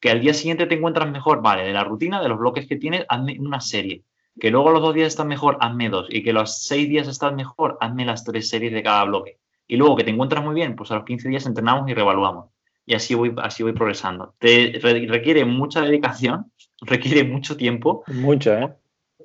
Que 0.00 0.10
al 0.10 0.20
día 0.20 0.34
siguiente 0.34 0.66
te 0.66 0.74
encuentras 0.74 1.10
mejor, 1.10 1.42
vale, 1.42 1.64
de 1.64 1.72
la 1.72 1.84
rutina, 1.84 2.22
de 2.22 2.28
los 2.28 2.38
bloques 2.38 2.66
que 2.66 2.76
tienes, 2.76 3.06
hazme 3.08 3.38
una 3.40 3.60
serie 3.60 4.04
que 4.38 4.50
luego 4.50 4.70
los 4.70 4.82
dos 4.82 4.94
días 4.94 5.08
están 5.08 5.28
mejor, 5.28 5.58
hazme 5.60 5.88
dos. 5.88 6.06
Y 6.10 6.22
que 6.22 6.32
los 6.32 6.58
seis 6.62 6.88
días 6.88 7.08
están 7.08 7.36
mejor, 7.36 7.78
hazme 7.80 8.04
las 8.04 8.24
tres 8.24 8.48
series 8.48 8.72
de 8.72 8.82
cada 8.82 9.04
bloque. 9.04 9.38
Y 9.66 9.76
luego 9.76 9.96
que 9.96 10.04
te 10.04 10.10
encuentras 10.10 10.44
muy 10.44 10.54
bien, 10.54 10.76
pues 10.76 10.90
a 10.90 10.96
los 10.96 11.04
15 11.04 11.28
días 11.28 11.46
entrenamos 11.46 11.88
y 11.88 11.94
revaluamos. 11.94 12.50
Y 12.86 12.94
así 12.94 13.14
voy, 13.14 13.34
así 13.38 13.62
voy 13.62 13.72
progresando. 13.72 14.34
Te 14.38 14.78
requiere 14.80 15.44
mucha 15.44 15.80
dedicación, 15.80 16.52
requiere 16.82 17.24
mucho 17.24 17.56
tiempo. 17.56 18.04
Mucho, 18.08 18.52
¿eh? 18.54 18.74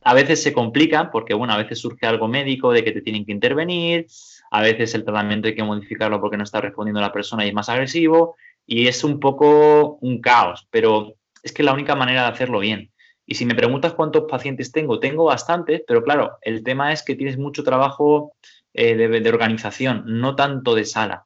A 0.03 0.13
veces 0.13 0.41
se 0.41 0.53
complican 0.53 1.11
porque, 1.11 1.33
bueno, 1.33 1.53
a 1.53 1.57
veces 1.57 1.79
surge 1.79 2.05
algo 2.05 2.27
médico 2.27 2.71
de 2.71 2.83
que 2.83 2.91
te 2.91 3.01
tienen 3.01 3.25
que 3.25 3.31
intervenir, 3.31 4.07
a 4.51 4.61
veces 4.61 4.95
el 4.95 5.03
tratamiento 5.03 5.47
hay 5.47 5.55
que 5.55 5.63
modificarlo 5.63 6.21
porque 6.21 6.37
no 6.37 6.43
está 6.43 6.61
respondiendo 6.61 7.01
la 7.01 7.11
persona 7.11 7.45
y 7.45 7.49
es 7.49 7.53
más 7.53 7.69
agresivo, 7.69 8.35
y 8.65 8.87
es 8.87 9.03
un 9.03 9.19
poco 9.19 9.97
un 10.01 10.21
caos, 10.21 10.67
pero 10.69 11.15
es 11.43 11.51
que 11.51 11.61
es 11.61 11.65
la 11.65 11.73
única 11.73 11.95
manera 11.95 12.23
de 12.23 12.29
hacerlo 12.29 12.59
bien. 12.59 12.91
Y 13.25 13.35
si 13.35 13.45
me 13.45 13.55
preguntas 13.55 13.93
cuántos 13.93 14.23
pacientes 14.23 14.71
tengo, 14.71 14.99
tengo 14.99 15.25
bastantes, 15.25 15.83
pero 15.87 16.03
claro, 16.03 16.37
el 16.41 16.63
tema 16.63 16.91
es 16.91 17.03
que 17.03 17.15
tienes 17.15 17.37
mucho 17.37 17.63
trabajo 17.63 18.33
eh, 18.73 18.95
de, 18.95 19.29
organización, 19.29 20.03
no 20.05 20.35
tanto 20.35 20.73
de 20.73 20.85
sala. 20.85 21.25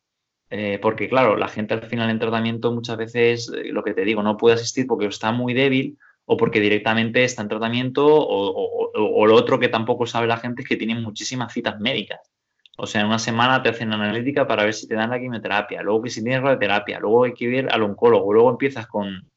Eh, 0.49 0.79
porque 0.81 1.09
claro, 1.09 1.37
la 1.37 1.47
gente 1.47 1.73
al 1.73 1.83
final 1.83 2.09
en 2.09 2.19
tratamiento 2.19 2.71
muchas 2.71 2.97
veces, 2.97 3.51
eh, 3.55 3.71
lo 3.71 3.83
que 3.83 3.93
te 3.93 4.05
digo, 4.05 4.21
no 4.21 4.37
puede 4.37 4.55
asistir 4.55 4.85
porque 4.85 5.05
está 5.05 5.31
muy 5.31 5.53
débil 5.53 5.97
o 6.25 6.37
porque 6.37 6.59
directamente 6.59 7.23
está 7.23 7.41
en 7.41 7.49
tratamiento 7.49 8.05
o, 8.05 9.25
lo 9.25 9.35
otro 9.35 9.59
que 9.59 9.69
tampoco 9.69 10.05
sabe 10.05 10.27
la 10.27 10.37
gente 10.37 10.61
es 10.61 10.67
que 10.67 10.77
tienen 10.77 11.01
muchísimas 11.01 11.53
citas 11.53 11.79
médicas. 11.79 12.19
O 12.77 12.87
sea, 12.87 13.01
en 13.01 13.07
una 13.07 13.19
semana 13.19 13.61
te 13.61 13.69
hacen 13.69 13.93
analítica 13.93 14.47
para 14.47 14.63
ver 14.63 14.73
si 14.73 14.87
te 14.87 14.95
dan 14.95 15.11
la 15.11 15.19
quimioterapia, 15.19 15.83
luego 15.83 16.01
que 16.03 16.09
si 16.09 16.23
tienes 16.23 16.41
radioterapia, 16.41 16.99
luego 16.99 17.25
hay 17.25 17.33
que 17.33 17.45
ir 17.45 17.67
al 17.69 17.83
oncólogo, 17.83 18.33
luego 18.33 18.49
empiezas 18.49 18.87
con, 18.87 19.29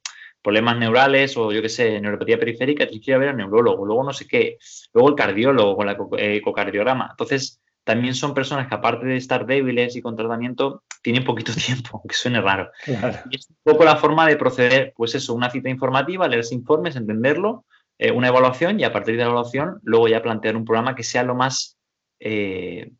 problemas 0.46 0.78
neurales 0.78 1.36
o 1.36 1.50
yo 1.50 1.60
qué 1.60 1.68
sé, 1.68 2.00
neuropatía 2.00 2.38
periférica, 2.38 2.86
tienes 2.86 3.04
que 3.04 3.10
ir 3.10 3.16
a 3.16 3.18
ver 3.18 3.30
al 3.30 3.36
neurólogo, 3.36 3.84
luego 3.84 4.04
no 4.04 4.12
sé 4.12 4.28
qué, 4.28 4.58
luego 4.94 5.08
el 5.08 5.16
cardiólogo 5.16 5.74
con 5.74 5.86
la 5.86 5.98
eh, 6.18 6.36
ecocardiograma. 6.36 7.08
Entonces, 7.10 7.60
también 7.86 8.16
son 8.16 8.34
personas 8.34 8.66
que 8.66 8.74
aparte 8.74 9.06
de 9.06 9.16
estar 9.16 9.46
débiles 9.46 9.94
y 9.94 10.02
con 10.02 10.16
tratamiento, 10.16 10.82
tienen 11.02 11.22
poquito 11.22 11.52
tiempo, 11.66 11.90
aunque 11.92 12.16
suene 12.16 12.40
raro. 12.40 12.68
Y 12.84 13.36
es 13.36 13.48
un 13.48 13.56
poco 13.62 13.84
la 13.84 13.96
forma 13.96 14.26
de 14.26 14.36
proceder, 14.36 14.92
pues 14.96 15.14
eso, 15.14 15.34
una 15.34 15.50
cita 15.50 15.68
informativa, 15.68 16.26
leer 16.26 16.44
informes, 16.50 16.96
entenderlo, 16.96 17.64
eh, 17.96 18.10
una 18.10 18.26
evaluación 18.26 18.80
y 18.80 18.84
a 18.84 18.92
partir 18.92 19.14
de 19.14 19.18
la 19.18 19.26
evaluación 19.26 19.78
luego 19.84 20.08
ya 20.08 20.20
plantear 20.20 20.56
un 20.56 20.64
programa 20.64 20.96
que 20.96 21.04
sea 21.04 21.22
lo 21.22 21.36
más, 21.36 21.78
eh, 22.18 22.90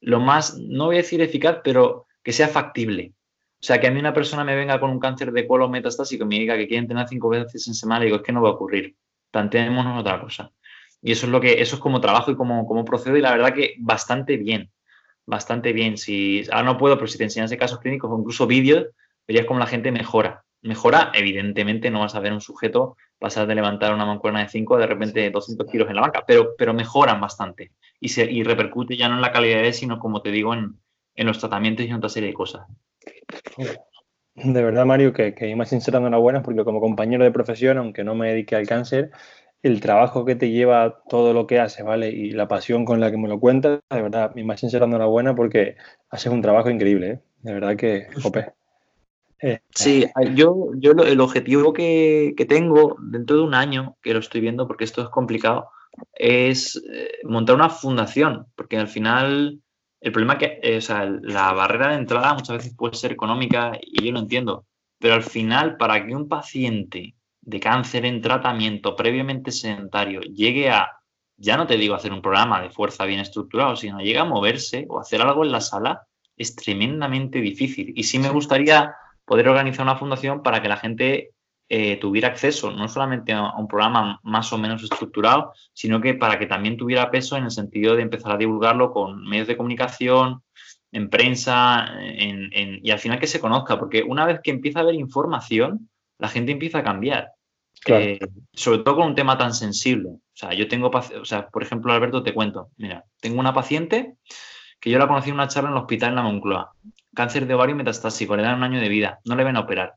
lo 0.00 0.20
más, 0.20 0.56
no 0.58 0.86
voy 0.86 0.96
a 0.96 1.02
decir 1.02 1.20
eficaz, 1.20 1.58
pero 1.62 2.06
que 2.24 2.32
sea 2.32 2.48
factible. 2.48 3.12
O 3.60 3.62
sea, 3.62 3.78
que 3.78 3.88
a 3.88 3.90
mí 3.90 4.00
una 4.00 4.14
persona 4.14 4.42
me 4.42 4.56
venga 4.56 4.80
con 4.80 4.88
un 4.88 4.98
cáncer 4.98 5.32
de 5.32 5.46
colon 5.46 5.70
metastásico 5.70 6.24
y 6.24 6.28
me 6.28 6.38
diga 6.38 6.56
que 6.56 6.66
quiere 6.66 6.80
entrenar 6.80 7.08
cinco 7.10 7.28
veces 7.28 7.68
en 7.68 7.74
semana, 7.74 8.06
digo, 8.06 8.16
es 8.16 8.22
que 8.22 8.32
no 8.32 8.40
va 8.40 8.48
a 8.48 8.52
ocurrir. 8.52 8.96
Planteémonos 9.30 10.00
otra 10.00 10.18
cosa. 10.18 10.50
Y 11.02 11.12
eso 11.12 11.26
es 11.26 11.32
lo 11.32 11.40
que, 11.40 11.60
eso 11.60 11.76
es 11.76 11.80
como 11.80 12.00
trabajo 12.00 12.30
y 12.30 12.36
como, 12.36 12.66
como 12.66 12.84
procedo, 12.84 13.16
y 13.16 13.20
la 13.20 13.32
verdad 13.32 13.54
que 13.54 13.74
bastante 13.78 14.36
bien. 14.36 14.70
Bastante 15.26 15.72
bien. 15.72 15.96
Si 15.96 16.42
ahora 16.50 16.64
no 16.64 16.78
puedo, 16.78 16.96
pero 16.96 17.06
si 17.06 17.18
te 17.18 17.24
enseñas 17.24 17.50
de 17.50 17.58
casos 17.58 17.78
clínicos 17.80 18.10
o 18.10 18.18
incluso 18.18 18.46
vídeos, 18.46 18.86
verías 19.26 19.46
cómo 19.46 19.60
la 19.60 19.66
gente 19.66 19.92
mejora. 19.92 20.44
Mejora, 20.62 21.10
evidentemente, 21.14 21.90
no 21.90 22.00
vas 22.00 22.14
a 22.14 22.20
ver 22.20 22.32
un 22.32 22.40
sujeto 22.40 22.96
pasar 23.18 23.46
de 23.46 23.54
levantar 23.54 23.94
una 23.94 24.04
mancuerna 24.04 24.40
de 24.40 24.48
5 24.48 24.76
a 24.76 24.78
de 24.78 24.86
repente 24.86 25.30
200 25.30 25.66
kilos 25.70 25.88
en 25.88 25.96
la 25.96 26.02
banca, 26.02 26.24
pero, 26.26 26.54
pero 26.56 26.74
mejoran 26.74 27.20
bastante 27.20 27.72
y, 28.00 28.08
se, 28.08 28.30
y 28.30 28.42
repercute 28.42 28.96
ya 28.96 29.08
no 29.08 29.14
en 29.14 29.20
la 29.20 29.32
calidad 29.32 29.62
de, 29.62 29.72
sino 29.72 29.98
como 29.98 30.22
te 30.22 30.30
digo, 30.30 30.52
en, 30.54 30.74
en 31.14 31.26
los 31.26 31.38
tratamientos 31.38 31.84
y 31.84 31.88
en 31.88 31.94
otra 31.94 32.08
serie 32.08 32.30
de 32.30 32.34
cosas. 32.34 32.66
De 34.34 34.62
verdad, 34.62 34.86
Mario, 34.86 35.12
que, 35.12 35.34
que 35.34 35.54
más 35.54 35.68
sincera 35.68 35.98
enhorabuena 35.98 36.42
porque 36.42 36.64
como 36.64 36.80
compañero 36.80 37.24
de 37.24 37.30
profesión, 37.30 37.78
aunque 37.78 38.04
no 38.04 38.14
me 38.14 38.30
dedique 38.30 38.56
al 38.56 38.66
cáncer, 38.66 39.10
el 39.62 39.80
trabajo 39.80 40.24
que 40.24 40.36
te 40.36 40.50
lleva 40.50 41.02
todo 41.08 41.32
lo 41.32 41.46
que 41.46 41.60
haces, 41.60 41.84
¿vale? 41.84 42.10
Y 42.10 42.30
la 42.30 42.48
pasión 42.48 42.84
con 42.84 43.00
la 43.00 43.10
que 43.10 43.18
me 43.18 43.28
lo 43.28 43.38
cuentas, 43.38 43.80
de 43.90 44.02
verdad, 44.02 44.34
mi 44.34 44.44
más 44.44 44.60
sincera 44.60 44.86
enhorabuena 44.86 45.34
porque 45.34 45.76
haces 46.08 46.32
un 46.32 46.42
trabajo 46.42 46.70
increíble, 46.70 47.10
¿eh? 47.10 47.20
De 47.42 47.54
verdad 47.54 47.76
que, 47.76 48.08
jope. 48.22 48.52
Eh, 49.42 49.60
sí, 49.70 50.06
yo, 50.34 50.70
yo 50.74 50.92
el 50.92 51.20
objetivo 51.20 51.72
que, 51.72 52.34
que, 52.36 52.44
tengo 52.44 52.96
dentro 53.00 53.36
de 53.36 53.42
un 53.42 53.54
año, 53.54 53.96
que 54.02 54.12
lo 54.12 54.20
estoy 54.20 54.42
viendo 54.42 54.66
porque 54.66 54.84
esto 54.84 55.02
es 55.02 55.08
complicado, 55.08 55.70
es 56.14 56.76
eh, 56.92 57.20
montar 57.24 57.56
una 57.56 57.70
fundación, 57.70 58.46
porque 58.54 58.76
al 58.76 58.88
final 58.88 59.60
el 60.00 60.12
problema 60.12 60.38
que 60.38 60.60
eh, 60.62 60.78
o 60.78 60.80
sea, 60.80 61.04
la 61.04 61.52
barrera 61.52 61.88
de 61.88 61.96
entrada 61.96 62.34
muchas 62.34 62.58
veces 62.58 62.74
puede 62.74 62.94
ser 62.94 63.12
económica 63.12 63.72
y 63.80 64.04
yo 64.04 64.12
lo 64.12 64.20
entiendo, 64.20 64.66
pero 64.98 65.14
al 65.14 65.22
final 65.22 65.76
para 65.76 66.04
que 66.04 66.14
un 66.14 66.28
paciente 66.28 67.14
de 67.50 67.60
cáncer 67.60 68.06
en 68.06 68.22
tratamiento 68.22 68.94
previamente 68.96 69.50
sedentario 69.50 70.20
llegue 70.20 70.70
a, 70.70 70.90
ya 71.36 71.56
no 71.56 71.66
te 71.66 71.76
digo 71.76 71.94
hacer 71.94 72.12
un 72.12 72.22
programa 72.22 72.62
de 72.62 72.70
fuerza 72.70 73.04
bien 73.04 73.20
estructurado, 73.20 73.76
sino 73.76 73.98
llegue 73.98 74.18
a 74.18 74.24
moverse 74.24 74.86
o 74.88 75.00
hacer 75.00 75.20
algo 75.20 75.44
en 75.44 75.52
la 75.52 75.60
sala, 75.60 76.06
es 76.36 76.54
tremendamente 76.54 77.40
difícil. 77.40 77.92
Y 77.96 78.04
sí 78.04 78.18
me 78.18 78.30
gustaría 78.30 78.94
poder 79.24 79.48
organizar 79.48 79.82
una 79.82 79.96
fundación 79.96 80.42
para 80.42 80.62
que 80.62 80.68
la 80.68 80.76
gente 80.76 81.30
eh, 81.68 81.96
tuviera 81.96 82.28
acceso 82.28 82.70
no 82.70 82.88
solamente 82.88 83.32
a 83.32 83.52
un 83.56 83.68
programa 83.68 84.20
más 84.22 84.52
o 84.52 84.58
menos 84.58 84.82
estructurado, 84.82 85.52
sino 85.72 86.00
que 86.00 86.14
para 86.14 86.38
que 86.38 86.46
también 86.46 86.76
tuviera 86.76 87.10
peso 87.10 87.36
en 87.36 87.44
el 87.44 87.50
sentido 87.50 87.96
de 87.96 88.02
empezar 88.02 88.32
a 88.32 88.36
divulgarlo 88.36 88.92
con 88.92 89.24
medios 89.24 89.48
de 89.48 89.56
comunicación, 89.56 90.42
en 90.92 91.08
prensa, 91.08 91.88
y 92.02 92.90
al 92.90 92.98
final 92.98 93.20
que 93.20 93.28
se 93.28 93.40
conozca, 93.40 93.78
porque 93.78 94.02
una 94.02 94.26
vez 94.26 94.40
que 94.42 94.50
empieza 94.50 94.80
a 94.80 94.82
haber 94.82 94.96
información, 94.96 95.88
la 96.18 96.28
gente 96.28 96.52
empieza 96.52 96.78
a 96.78 96.84
cambiar. 96.84 97.32
Eh, 97.86 98.18
sobre 98.52 98.78
todo 98.80 98.96
con 98.96 99.08
un 99.08 99.14
tema 99.14 99.38
tan 99.38 99.54
sensible. 99.54 100.10
O 100.10 100.20
sea, 100.34 100.52
yo 100.52 100.68
tengo, 100.68 100.90
o 100.90 101.24
sea, 101.24 101.48
por 101.48 101.62
ejemplo, 101.62 101.92
Alberto, 101.92 102.22
te 102.22 102.34
cuento, 102.34 102.70
mira, 102.76 103.04
tengo 103.20 103.40
una 103.40 103.54
paciente 103.54 104.16
que 104.78 104.90
yo 104.90 104.98
la 104.98 105.08
conocí 105.08 105.30
en 105.30 105.34
una 105.34 105.48
charla 105.48 105.70
en 105.70 105.76
el 105.76 105.82
hospital 105.82 106.10
en 106.10 106.14
la 106.16 106.22
Moncloa, 106.22 106.72
cáncer 107.14 107.46
de 107.46 107.54
ovario 107.54 107.76
metastásico, 107.76 108.36
le 108.36 108.42
dan 108.42 108.58
un 108.58 108.64
año 108.64 108.80
de 108.80 108.88
vida, 108.88 109.20
no 109.24 109.34
le 109.34 109.44
ven 109.44 109.56
a 109.56 109.60
operar 109.60 109.94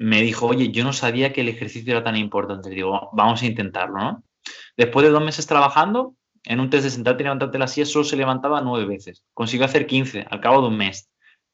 me 0.00 0.22
dijo, 0.22 0.46
oye, 0.46 0.70
yo 0.70 0.82
no 0.82 0.94
sabía 0.94 1.30
que 1.30 1.42
el 1.42 1.50
ejercicio 1.50 1.92
era 1.92 2.02
tan 2.02 2.16
importante. 2.16 2.70
Digo, 2.70 3.10
vamos 3.12 3.42
a 3.42 3.46
intentarlo, 3.46 3.98
¿no? 3.98 4.24
Después 4.74 5.04
de 5.04 5.12
dos 5.12 5.22
meses 5.22 5.46
trabajando, 5.46 6.14
en 6.44 6.58
un 6.58 6.70
test 6.70 6.84
de 6.84 6.90
sentarte 6.90 7.22
y 7.22 7.24
levantarte 7.24 7.58
la 7.58 7.66
silla 7.66 7.84
solo 7.84 8.04
se 8.04 8.16
levantaba 8.16 8.62
nueve 8.62 8.86
veces. 8.86 9.22
Consiguió 9.34 9.66
hacer 9.66 9.86
15 9.86 10.26
al 10.30 10.40
cabo 10.40 10.62
de 10.62 10.68
un 10.68 10.78
mes. 10.78 11.10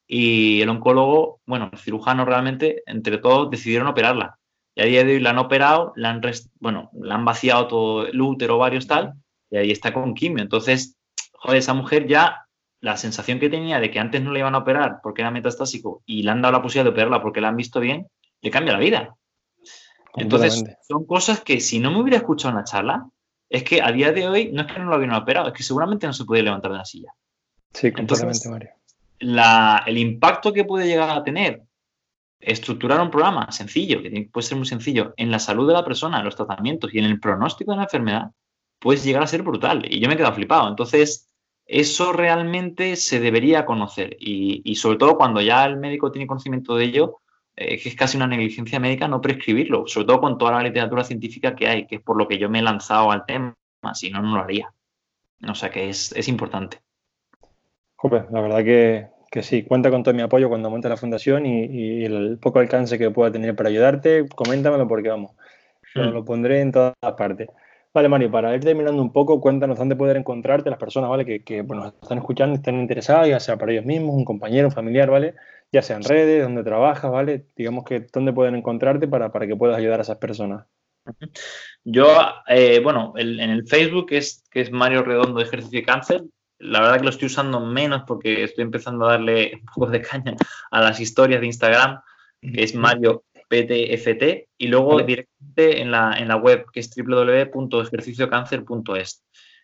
Y 0.07 0.61
el 0.61 0.69
oncólogo, 0.69 1.41
bueno, 1.45 1.69
el 1.73 1.77
cirujano 1.77 2.23
realmente, 2.23 2.83
entre 2.85 3.17
todos, 3.17 3.49
decidieron 3.49 3.89
operarla. 3.89 4.39
Y 4.77 4.81
a 4.83 4.85
día 4.85 5.03
de 5.03 5.13
hoy 5.13 5.19
la 5.19 5.31
han 5.31 5.39
operado, 5.39 5.91
la 5.95 6.11
han, 6.11 6.21
bueno, 6.59 6.91
la 6.93 7.15
han 7.15 7.25
vaciado 7.25 7.67
todo 7.67 8.05
el 8.05 8.21
útero, 8.21 8.59
varios 8.59 8.85
tal, 8.85 9.15
y 9.49 9.57
ahí 9.57 9.71
está 9.71 9.91
con 9.91 10.13
quimio. 10.13 10.43
Entonces, 10.43 10.95
joder, 11.33 11.57
esa 11.57 11.73
mujer 11.73 12.05
ya 12.05 12.45
la 12.79 12.95
sensación 12.95 13.39
que 13.39 13.49
tenía 13.49 13.79
de 13.79 13.89
que 13.89 13.97
antes 13.97 14.21
no 14.21 14.31
le 14.31 14.37
iban 14.37 14.53
a 14.53 14.59
operar 14.59 14.99
porque 15.01 15.23
era 15.23 15.31
metastásico 15.31 16.03
y 16.05 16.21
le 16.21 16.29
han 16.29 16.43
dado 16.43 16.51
la 16.51 16.61
posibilidad 16.61 16.83
de 16.83 16.91
operarla 16.91 17.23
porque 17.23 17.41
la 17.41 17.47
han 17.47 17.55
visto 17.55 17.79
bien, 17.79 18.07
le 18.39 18.51
cambia 18.51 18.73
la 18.73 18.77
vida. 18.79 19.15
Entonces, 20.15 20.63
son 20.87 21.07
cosas 21.07 21.41
que 21.41 21.59
si 21.59 21.79
no 21.79 21.89
me 21.89 21.99
hubiera 21.99 22.17
escuchado 22.17 22.51
en 22.51 22.57
la 22.57 22.63
charla, 22.63 23.09
es 23.49 23.63
que 23.63 23.81
a 23.81 23.91
día 23.91 24.11
de 24.11 24.27
hoy 24.27 24.51
no 24.53 24.61
es 24.61 24.71
que 24.71 24.77
no 24.77 24.91
lo 24.91 24.97
hubieran 24.97 25.19
operado, 25.19 25.47
es 25.47 25.53
que 25.55 25.63
seguramente 25.63 26.05
no 26.05 26.13
se 26.13 26.25
puede 26.25 26.43
levantar 26.43 26.71
de 26.71 26.77
la 26.77 26.85
silla. 26.85 27.15
Sí, 27.73 27.91
completamente, 27.91 28.47
Mario. 28.47 28.69
el 29.87 29.97
impacto 29.97 30.53
que 30.53 30.65
puede 30.65 30.85
llegar 30.85 31.09
a 31.09 31.23
tener 31.23 31.63
estructurar 32.39 33.01
un 33.01 33.11
programa 33.11 33.51
sencillo, 33.51 34.01
que 34.01 34.29
puede 34.31 34.47
ser 34.47 34.57
muy 34.57 34.67
sencillo, 34.67 35.13
en 35.17 35.31
la 35.31 35.39
salud 35.39 35.67
de 35.67 35.73
la 35.73 35.83
persona, 35.83 36.19
en 36.19 36.25
los 36.25 36.35
tratamientos 36.35 36.93
y 36.93 36.99
en 36.99 37.05
el 37.05 37.19
pronóstico 37.19 37.71
de 37.71 37.77
la 37.77 37.83
enfermedad, 37.83 38.31
puede 38.79 38.99
llegar 38.99 39.23
a 39.23 39.27
ser 39.27 39.43
brutal. 39.43 39.85
Y 39.89 39.99
yo 39.99 40.07
me 40.07 40.13
he 40.13 40.17
quedado 40.17 40.35
flipado. 40.35 40.67
Entonces, 40.69 41.29
eso 41.65 42.13
realmente 42.13 42.95
se 42.95 43.19
debería 43.19 43.65
conocer. 43.65 44.15
Y, 44.19 44.75
sobre 44.75 44.97
todo 44.97 45.17
cuando 45.17 45.41
ya 45.41 45.65
el 45.65 45.77
médico 45.77 46.11
tiene 46.11 46.27
conocimiento 46.27 46.75
de 46.75 46.85
ello, 46.85 47.21
eh, 47.55 47.81
que 47.81 47.89
es 47.89 47.95
casi 47.95 48.17
una 48.17 48.27
negligencia 48.27 48.79
médica 48.79 49.07
no 49.07 49.19
prescribirlo, 49.19 49.87
sobre 49.87 50.07
todo 50.07 50.21
con 50.21 50.37
toda 50.37 50.51
la 50.51 50.63
literatura 50.63 51.03
científica 51.03 51.55
que 51.55 51.67
hay, 51.67 51.87
que 51.87 51.95
es 51.95 52.01
por 52.01 52.17
lo 52.17 52.27
que 52.27 52.37
yo 52.37 52.49
me 52.49 52.59
he 52.59 52.61
lanzado 52.61 53.11
al 53.11 53.25
tema, 53.25 53.55
si 53.93 54.09
no, 54.11 54.21
no 54.21 54.35
lo 54.35 54.41
haría. 54.41 54.71
O 55.47 55.55
sea 55.55 55.69
que 55.69 55.89
es, 55.89 56.11
es 56.13 56.27
importante. 56.27 56.81
Joder, 57.95 58.27
la 58.31 58.41
verdad 58.41 58.63
que, 58.63 59.07
que 59.29 59.43
sí, 59.43 59.63
cuenta 59.63 59.89
con 59.89 60.03
todo 60.03 60.13
mi 60.13 60.21
apoyo 60.21 60.49
cuando 60.49 60.69
monte 60.69 60.89
la 60.89 60.97
fundación 60.97 61.45
y, 61.45 62.05
el 62.05 62.37
poco 62.39 62.59
alcance 62.59 62.97
que 62.97 63.11
pueda 63.11 63.31
tener 63.31 63.55
para 63.55 63.69
ayudarte, 63.69 64.27
coméntamelo 64.35 64.87
porque 64.87 65.09
vamos, 65.09 65.31
hmm. 65.95 65.99
lo, 65.99 66.25
pondré 66.25 66.61
en 66.61 66.71
todas 66.71 66.95
partes. 67.17 67.49
Vale, 67.93 68.09
Mario, 68.09 68.29
para 68.29 68.53
ir 68.53 68.61
terminando 68.61 69.01
un 69.01 69.11
poco, 69.11 69.41
cuéntanos 69.41 69.77
dónde 69.77 69.95
poder 69.95 70.17
encontrarte 70.17 70.69
las 70.69 70.77
personas, 70.77 71.09
¿vale? 71.09 71.25
Que, 71.25 71.43
que 71.43 71.61
bueno, 71.63 71.87
están 71.87 72.19
escuchando 72.19 72.53
y 72.53 72.57
están 72.57 72.79
interesadas, 72.79 73.27
ya 73.27 73.39
sea 73.39 73.57
para 73.57 73.71
ellos 73.71 73.85
mismos, 73.85 74.15
un 74.15 74.23
compañero, 74.25 74.67
un 74.67 74.73
familiar, 74.73 75.09
¿vale? 75.09 75.33
Ya 75.71 75.81
sea 75.81 75.95
en 75.95 76.03
redes, 76.03 76.43
donde 76.43 76.63
trabajas, 76.63 77.11
¿vale? 77.11 77.45
Digamos 77.55 77.85
que 77.85 78.01
dónde 78.13 78.33
pueden 78.33 78.55
encontrarte 78.55 79.07
para, 79.07 79.31
para 79.31 79.47
que 79.47 79.55
puedas 79.55 79.77
ayudar 79.77 79.99
a 79.99 80.03
esas 80.03 80.17
personas. 80.17 80.65
Yo, 81.83 82.07
eh, 82.47 82.79
bueno, 82.83 83.13
en 83.15 83.39
el 83.39 83.65
Facebook 83.67 84.07
es, 84.11 84.43
que 84.51 84.61
es 84.61 84.71
Mario 84.71 85.03
Redondo 85.03 85.41
Ejercicio 85.41 85.79
y 85.79 85.83
Cáncer, 85.83 86.23
la 86.59 86.81
verdad 86.81 86.97
que 86.97 87.03
lo 87.03 87.09
estoy 87.09 87.25
usando 87.27 87.59
menos 87.59 88.03
porque 88.07 88.43
estoy 88.43 88.63
empezando 88.63 89.07
a 89.07 89.11
darle 89.13 89.53
un 89.61 89.65
poco 89.65 89.87
de 89.87 90.01
caña 90.01 90.35
a 90.71 90.81
las 90.81 90.99
historias 90.99 91.41
de 91.41 91.47
Instagram, 91.47 92.01
que 92.41 92.63
es 92.63 92.75
Mario 92.75 93.23
PTFT, 93.49 94.49
y 94.57 94.67
luego 94.67 95.01
directamente 95.01 95.81
en 95.81 95.89
la, 95.91 96.17
en 96.17 96.27
la 96.27 96.35
web 96.35 96.65
que 96.71 96.81
es 96.81 96.93
www.ejerciciocáncer.es. 96.95 99.23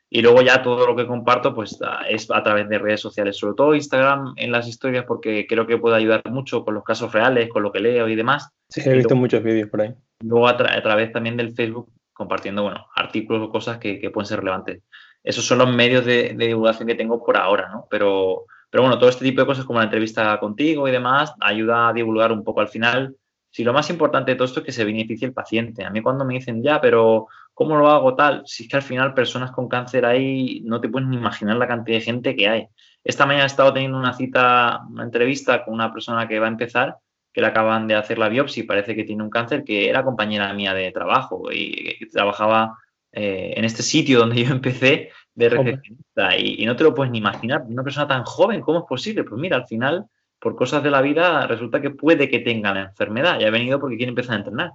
Y 0.09 0.21
luego 0.21 0.41
ya 0.43 0.61
todo 0.61 0.85
lo 0.85 0.95
que 0.95 1.07
comparto 1.07 1.55
pues 1.55 1.79
es 2.07 2.29
a 2.29 2.43
través 2.43 2.69
de 2.69 2.77
redes 2.77 3.01
sociales, 3.01 3.35
sobre 3.35 3.55
todo 3.55 3.73
Instagram 3.73 4.35
en 4.37 4.51
las 4.51 4.67
historias 4.67 5.05
porque 5.07 5.47
creo 5.47 5.65
que 5.65 5.79
puede 5.79 5.95
ayudar 5.95 6.21
mucho 6.29 6.63
con 6.63 6.75
los 6.75 6.83
casos 6.83 7.11
reales, 7.11 7.49
con 7.49 7.63
lo 7.63 7.71
que 7.71 7.79
leo 7.79 8.07
y 8.07 8.15
demás. 8.15 8.47
Sí, 8.69 8.83
he 8.85 8.93
visto 8.93 9.15
muchos 9.15 9.41
vídeos 9.41 9.69
por 9.69 9.81
ahí. 9.81 9.95
Luego 10.19 10.47
a, 10.47 10.55
través 10.55 11.11
también 11.11 11.35
del 11.35 11.55
Facebook 11.55 11.91
compartiendo, 12.13 12.61
bueno, 12.61 12.85
artículos 12.95 13.41
o 13.41 13.49
cosas 13.49 13.79
que, 13.79 13.99
que 13.99 14.11
pueden 14.11 14.27
ser 14.27 14.37
relevantes 14.39 14.83
esos 15.23 15.45
son 15.45 15.59
los 15.59 15.73
medios 15.73 16.05
de, 16.05 16.35
divulgación 16.37 16.87
que 16.87 16.95
tengo 16.95 17.23
por 17.23 17.37
ahora, 17.37 17.69
¿no? 17.69 17.87
Pero, 17.89 18.45
pero 18.69 18.83
bueno, 18.83 18.99
todo 18.99 19.09
este 19.09 19.23
tipo 19.23 19.41
de 19.41 19.47
cosas 19.47 19.65
como 19.65 19.79
la 19.79 19.85
entrevista 19.85 20.37
contigo 20.39 20.87
y 20.87 20.91
demás 20.91 21.33
ayuda 21.39 21.89
a 21.89 21.93
divulgar 21.93 22.31
un 22.31 22.43
poco 22.43 22.59
al 22.59 22.67
final. 22.67 23.15
Si 23.49 23.63
lo 23.63 23.71
más 23.71 23.89
importante 23.89 24.31
de 24.31 24.35
todo 24.35 24.45
esto 24.45 24.59
es 24.59 24.65
que 24.65 24.71
se 24.71 24.83
beneficie 24.83 25.27
el 25.27 25.33
paciente. 25.33 25.85
A 25.85 25.91
mí 25.91 26.01
cuando 26.01 26.25
me 26.25 26.33
dicen, 26.33 26.61
ya, 26.61 26.81
pero 26.81 27.27
¿cómo 27.53 27.77
lo 27.77 27.89
hago 27.89 28.15
tal? 28.15 28.43
Si 28.45 28.63
es 28.63 28.69
que 28.69 28.75
al 28.75 28.81
final 28.81 29.13
personas 29.13 29.51
con 29.51 29.69
cáncer 29.69 30.05
ahí 30.05 30.61
no 30.65 30.81
te 30.81 30.89
puedes 30.89 31.07
ni 31.07 31.17
imaginar 31.17 31.55
la 31.55 31.67
cantidad 31.67 31.99
de 31.99 32.03
gente 32.03 32.35
que 32.35 32.49
hay. 32.49 32.67
Esta 33.03 33.25
mañana 33.25 33.43
he 33.43 33.47
estado 33.47 33.71
teniendo 33.73 33.97
una 33.97 34.13
cita, 34.13 34.81
una 34.89 35.03
entrevista 35.03 35.63
con 35.63 35.75
una 35.75 35.93
persona 35.93 36.27
que 36.27 36.39
va 36.39 36.47
a 36.47 36.49
empezar, 36.49 36.97
que 37.31 37.41
le 37.41 37.47
acaban 37.47 37.87
de 37.87 37.95
hacer 37.95 38.17
la 38.17 38.29
biopsia 38.29 38.63
y 38.63 38.65
parece 38.65 38.95
que 38.95 39.03
tiene 39.03 39.23
un 39.23 39.29
cáncer, 39.29 39.63
que 39.63 39.89
era 39.89 40.03
compañera 40.03 40.53
mía 40.53 40.73
de 40.73 40.91
trabajo 40.91 41.51
y 41.51 42.09
trabajaba 42.09 42.77
eh, 43.13 43.53
en 43.55 43.63
este 43.63 43.83
sitio 43.83 44.19
donde 44.19 44.35
yo 44.43 44.51
empecé 44.51 45.11
de 45.35 45.49
recepcionista 45.49 46.37
y, 46.37 46.65
no 46.65 46.75
te 46.75 46.83
lo 46.83 46.93
puedes 46.93 47.11
ni 47.11 47.19
imaginar, 47.19 47.63
una 47.67 47.83
persona 47.83 48.07
tan 48.07 48.23
joven, 48.23 48.61
¿cómo 48.61 48.79
es 48.79 48.85
posible? 48.87 49.23
Pues 49.23 49.39
mira, 49.39 49.57
al 49.57 49.67
final, 49.67 50.05
por 50.39 50.55
cosas 50.55 50.83
de 50.83 50.91
la 50.91 51.01
vida, 51.01 51.47
resulta 51.47 51.81
que 51.81 51.91
puede 51.91 52.29
que 52.29 52.39
tenga 52.39 52.73
la 52.73 52.81
enfermedad 52.81 53.39
y 53.39 53.45
ha 53.45 53.51
venido 53.51 53.79
porque 53.79 53.97
quiere 53.97 54.09
empezar 54.09 54.35
a 54.35 54.39
entrenar. 54.39 54.71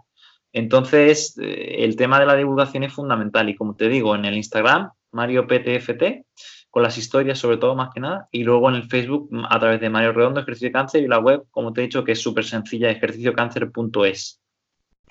Entonces, 0.52 1.36
eh, 1.38 1.76
el 1.80 1.96
tema 1.96 2.18
de 2.18 2.26
la 2.26 2.34
divulgación 2.34 2.84
es 2.84 2.92
fundamental 2.92 3.48
y 3.48 3.56
como 3.56 3.76
te 3.76 3.88
digo, 3.88 4.14
en 4.14 4.24
el 4.24 4.36
Instagram, 4.36 4.90
Mario 5.12 5.46
PTFT, 5.46 6.24
con 6.70 6.82
las 6.82 6.98
historias 6.98 7.38
sobre 7.38 7.56
todo 7.56 7.74
más 7.74 7.90
que 7.92 8.00
nada, 8.00 8.28
y 8.30 8.44
luego 8.44 8.68
en 8.68 8.76
el 8.76 8.88
Facebook 8.88 9.30
a 9.48 9.58
través 9.58 9.80
de 9.80 9.90
Mario 9.90 10.12
Redondo, 10.12 10.40
Ejercicio 10.40 10.68
de 10.68 10.72
Cáncer, 10.72 11.02
y 11.02 11.08
la 11.08 11.18
web, 11.18 11.44
como 11.50 11.72
te 11.72 11.80
he 11.80 11.84
dicho, 11.84 12.04
que 12.04 12.12
es 12.12 12.20
súper 12.20 12.44
sencilla, 12.44 12.90
ejerciciocáncer.es. 12.90 14.40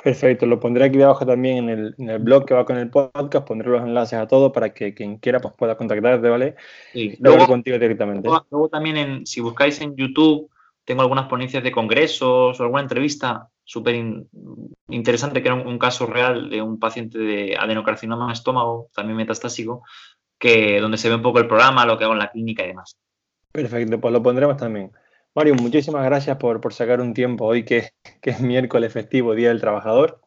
Perfecto, 0.03 0.45
lo 0.45 0.59
pondré 0.59 0.85
aquí 0.85 1.01
abajo 1.01 1.25
también 1.25 1.69
en 1.69 2.09
el, 2.09 2.19
blog 2.19 2.45
que 2.45 2.53
va 2.53 2.65
con 2.65 2.77
el 2.77 2.89
podcast, 2.89 3.47
pondré 3.47 3.69
los 3.69 3.81
enlaces 3.81 4.19
a 4.19 4.27
todo 4.27 4.51
para 4.51 4.73
que 4.73 4.93
quien 4.93 5.17
quiera 5.17 5.39
pues, 5.39 5.53
pueda 5.55 5.75
contactarte, 5.75 6.29
¿vale? 6.29 6.55
Sí. 6.93 7.17
Luego, 7.19 7.47
contigo 7.47 7.79
directamente. 7.79 8.29
Luego, 8.51 8.69
también, 8.69 8.97
en, 8.97 9.25
si 9.25 9.41
buscáis 9.41 9.81
en 9.81 9.95
YouTube, 9.95 10.49
tengo 10.85 11.01
algunas 11.01 11.27
ponencias 11.27 11.63
de 11.63 11.71
congresos 11.71 12.59
o 12.59 12.63
alguna 12.63 12.81
entrevista 12.81 13.49
súper 13.63 13.95
interesante, 14.87 15.41
que 15.41 15.49
era 15.49 15.55
un, 15.55 15.77
caso 15.77 16.05
real 16.05 16.49
de 16.49 16.61
un 16.61 16.79
paciente 16.79 17.19
de 17.19 17.57
adenocarcinoma 17.59 18.25
en 18.25 18.31
estómago, 18.31 18.89
también 18.95 19.17
metastásico, 19.17 19.83
que, 20.39 20.79
donde 20.79 20.97
se 20.97 21.09
ve 21.09 21.15
un 21.15 21.21
poco 21.21 21.39
el 21.39 21.47
programa, 21.47 21.85
lo 21.85 21.97
que 21.97 22.05
hago 22.05 22.13
en 22.13 22.19
la 22.19 22.31
clínica 22.31 22.63
y 22.63 22.67
demás. 22.67 22.95
Perfecto, 23.51 23.99
pues 23.99 24.13
lo 24.13 24.23
pondremos 24.23 24.55
también. 24.55 24.91
Mario, 25.37 25.53
muchísimas 25.53 26.03
gracias 26.03 26.35
por, 26.37 26.73
sacar 26.73 26.99
un 26.99 27.13
tiempo 27.13 27.45
hoy 27.45 27.63
que, 27.63 27.91
es 28.23 28.41
miércoles 28.41 28.91
festivo, 28.91 29.35
Día 29.35 29.49
del 29.49 29.61
Trabajador. 29.61 30.19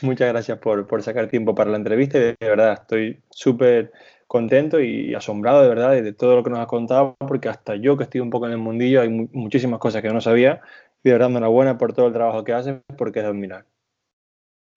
Muchas 0.00 0.26
gracias 0.26 0.56
por, 0.56 1.02
sacar 1.02 1.28
tiempo 1.28 1.54
para 1.54 1.70
la 1.70 1.76
entrevista 1.76 2.18
de, 2.18 2.34
verdad 2.40 2.72
estoy 2.72 3.22
súper 3.28 3.92
contento 4.26 4.80
y 4.80 5.14
asombrado 5.14 5.60
de 5.60 5.68
verdad 5.68 5.90
de 5.90 6.14
todo 6.14 6.36
lo 6.36 6.42
que 6.42 6.48
nos 6.48 6.60
has 6.60 6.66
contado 6.66 7.14
porque 7.18 7.50
hasta 7.50 7.76
yo 7.76 7.98
que 7.98 8.04
estoy 8.04 8.22
un 8.22 8.30
poco 8.30 8.46
en 8.46 8.52
el 8.52 8.58
mundillo 8.58 9.02
hay 9.02 9.10
muchísimas 9.10 9.80
cosas 9.80 10.00
que 10.00 10.08
no 10.08 10.22
sabía 10.22 10.62
y 11.04 11.10
de 11.10 11.12
verdad 11.12 11.28
enhorabuena 11.28 11.76
por 11.76 11.92
todo 11.92 12.06
el 12.06 12.14
trabajo 12.14 12.42
que 12.42 12.54
haces 12.54 12.80
porque 12.96 13.18
es 13.18 13.26
de 13.26 13.28
admirar. 13.28 13.66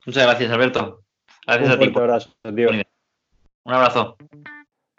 Muchas 0.06 0.24
gracias 0.24 0.52
Alberto. 0.52 1.02
Gracias 1.48 1.70
a 1.70 1.80
ti. 1.80 1.88
Un 1.88 1.98
abrazo, 1.98 2.30
tío. 2.54 2.70
Un 3.64 3.74
abrazo. 3.74 4.18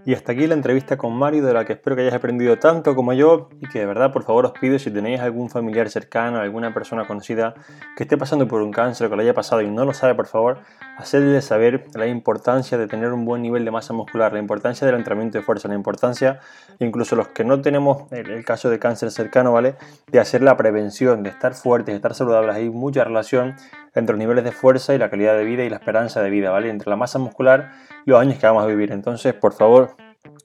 Y 0.05 0.15
hasta 0.15 0.33
aquí 0.33 0.49
la 0.49 0.55
entrevista 0.55 0.97
con 0.97 1.13
Mario, 1.17 1.47
de 1.47 1.55
la 1.55 1.65
que 1.65 1.75
espero 1.75 1.95
que 1.95 2.03
hayáis 2.03 2.17
aprendido 2.17 2.59
tanto 2.59 2.97
como 2.97 3.13
yo 3.13 3.49
y 3.61 3.69
que 3.69 3.79
de 3.79 3.87
verdad, 3.87 4.13
por 4.13 4.25
favor, 4.25 4.47
os 4.47 4.53
pido 4.53 4.77
si 4.81 4.91
tenéis 4.91 5.21
algún 5.21 5.49
familiar 5.49 5.89
cercano, 5.91 6.39
alguna 6.39 6.75
persona 6.75 7.07
conocida 7.07 7.55
que 7.97 8.03
esté 8.03 8.19
pasando 8.19 8.49
por 8.49 8.63
un 8.63 8.73
cáncer 8.73 9.09
que 9.09 9.15
lo 9.15 9.23
haya 9.23 9.33
pasado 9.33 9.63
y 9.63 9.71
no 9.71 9.85
lo 9.85 9.95
sabe, 9.95 10.17
por 10.17 10.27
favor, 10.27 10.59
hacerle 10.99 11.41
saber 11.41 11.85
la 11.95 12.09
importancia 12.09 12.79
de 12.79 12.89
tener 12.89 13.13
un 13.13 13.25
buen 13.25 13.43
nivel 13.43 13.65
de 13.65 13.71
masa 13.71 13.93
muscular, 13.93 14.33
la 14.33 14.41
importancia 14.41 14.85
del 14.87 14.97
entrenamiento 14.97 15.39
de 15.39 15.45
fuerza, 15.45 15.69
la 15.69 15.75
importancia, 15.75 16.41
incluso 16.81 17.15
los 17.15 17.29
que 17.29 17.45
no 17.45 17.61
tenemos 17.61 18.11
el, 18.11 18.45
caso 18.45 18.71
de 18.71 18.81
cáncer 18.81 19.13
cercano, 19.13 19.53
¿vale? 19.53 19.77
De 20.09 20.19
hacer 20.19 20.43
la 20.43 20.57
prevención, 20.57 21.23
de 21.23 21.31
estar 21.31 21.55
fuertes, 21.55 21.93
de 21.93 21.97
estar 21.97 22.15
saludables. 22.15 22.57
Hay 22.57 22.71
mucha 22.71 23.05
relación 23.05 23.55
entre 23.95 24.15
los 24.15 24.19
niveles 24.19 24.43
de 24.43 24.53
fuerza 24.53 24.95
y 24.95 24.99
la 24.99 25.11
calidad 25.11 25.37
de 25.37 25.45
vida 25.45 25.63
y 25.63 25.71
la 25.71 25.77
esperanza 25.77 26.23
de 26.23 26.31
vida, 26.31 26.51
¿vale? 26.51 26.71
Entre 26.71 26.91
la 26.91 26.97
masa 26.97 27.21
muscular 27.21 27.71
y 28.05 28.11
los 28.11 28.21
años 28.21 28.39
que 28.39 28.47
vamos 28.47 28.65
a 28.65 28.67
vivir. 28.67 28.91
Entonces, 28.91 29.35
por 29.35 29.53
favor, 29.53 29.92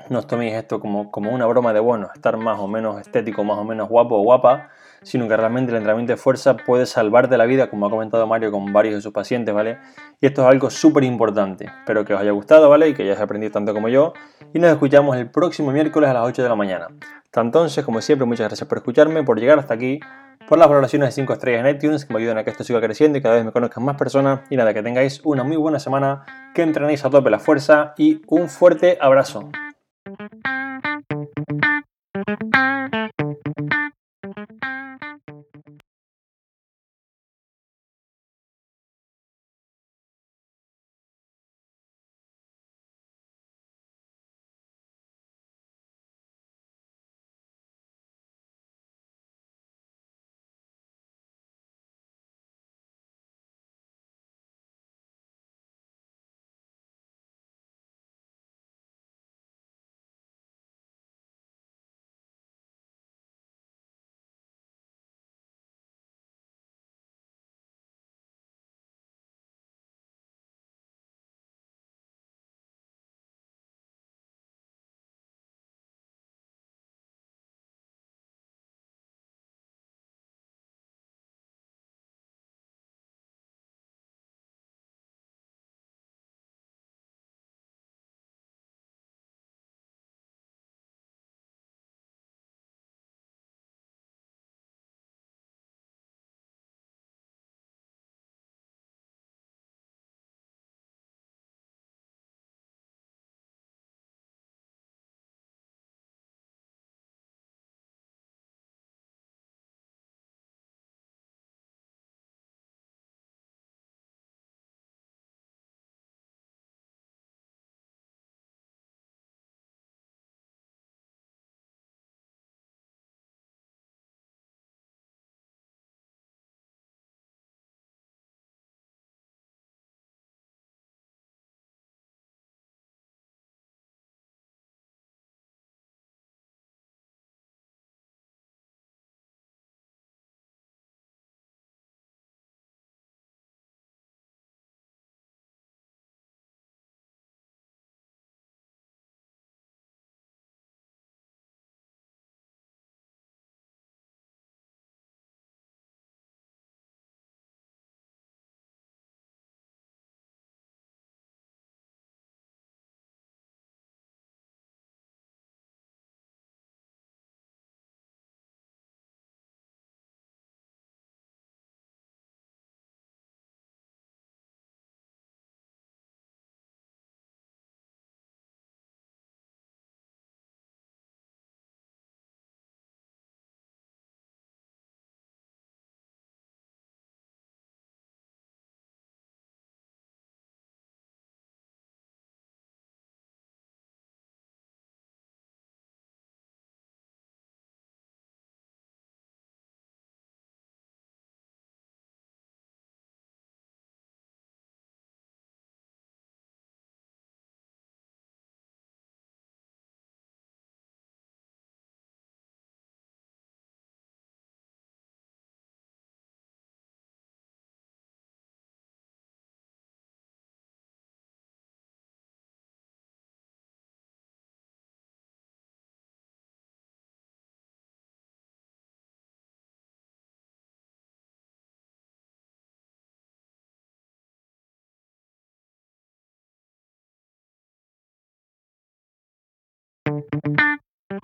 no 0.10 0.20
os 0.20 0.28
toméis 0.28 0.54
esto 0.54 0.80
como, 0.80 1.12
como 1.12 1.32
una 1.32 1.46
broma 1.46 1.74
de, 1.74 1.80
bueno, 1.80 2.10
estar 2.14 2.38
más 2.38 2.60
o 2.60 2.68
menos 2.68 3.00
estético, 3.00 3.44
más 3.44 3.58
o 3.58 3.64
menos 3.64 3.90
guapo 3.90 4.16
o 4.16 4.24
guapa, 4.24 4.70
sino 5.04 5.28
que 5.28 5.38
realmente 5.38 5.72
el 5.72 5.78
entrenamiento 5.78 6.14
de 6.14 6.18
fuerza 6.18 6.58
puede 6.58 6.86
salvarte 6.86 7.38
la 7.38 7.46
vida, 7.46 7.70
como 7.70 7.86
ha 7.86 7.90
comentado 7.90 8.26
Mario 8.28 8.52
con 8.52 8.72
varios 8.74 8.96
de 8.96 9.02
sus 9.02 9.14
pacientes, 9.14 9.54
¿vale? 9.54 9.78
Y 10.22 10.26
esto 10.26 10.42
es 10.42 10.48
algo 10.48 10.70
súper 10.70 11.04
importante. 11.04 11.66
Espero 11.66 12.06
que 12.06 12.14
os 12.14 12.22
haya 12.22 12.32
gustado, 12.32 12.70
¿vale? 12.70 12.90
Y 12.90 12.94
que 12.94 13.04
hayáis 13.04 13.20
aprendido 13.20 13.52
tanto 13.52 13.74
como 13.74 13.90
yo. 13.90 14.14
Y 14.54 14.60
nos 14.60 14.72
escuchamos 14.72 15.16
el 15.18 15.30
próximo 15.30 15.72
miércoles 15.72 16.10
a 16.10 16.14
las 16.14 16.24
8 16.24 16.44
de 16.44 16.50
la 16.50 16.56
mañana. 16.56 16.88
Hasta 17.26 17.42
entonces, 17.42 17.86
como 17.86 18.02
siempre, 18.02 18.26
muchas 18.26 18.48
gracias 18.48 18.68
por 18.68 18.80
escucharme, 18.80 19.24
por 19.24 19.40
llegar 19.40 19.60
hasta 19.60 19.74
aquí, 19.74 20.00
por 20.48 20.58
las 20.58 20.68
valoraciones 20.68 21.10
de 21.10 21.12
5 21.12 21.34
estrellas 21.34 21.66
en 21.66 21.76
iTunes, 21.76 22.06
que 22.06 22.14
me 22.14 22.20
ayudan 22.20 22.38
a 22.40 22.44
que 22.44 22.50
esto 22.50 22.64
siga 22.64 22.82
creciendo 22.82 23.18
y 23.18 23.22
cada 23.22 23.36
vez 23.36 23.46
me 23.46 23.52
conozcan 23.52 23.84
más 23.84 23.98
personas. 23.98 24.42
Y 24.50 24.56
nada, 24.56 24.74
que 24.74 24.82
tengáis 24.82 25.22
una 25.24 25.44
muy 25.44 25.58
buena 25.58 25.80
semana, 25.80 26.24
que 26.56 26.64
entrenéis 26.64 27.06
a 27.06 27.10
tope 27.10 27.30
la 27.30 27.40
fuerza 27.40 27.94
y 27.98 28.22
un 28.28 28.50
fuerte 28.50 28.98
abrazo. 29.00 29.50
Thank 30.08 30.32
you. 33.10 33.17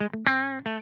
あ。 0.00 0.73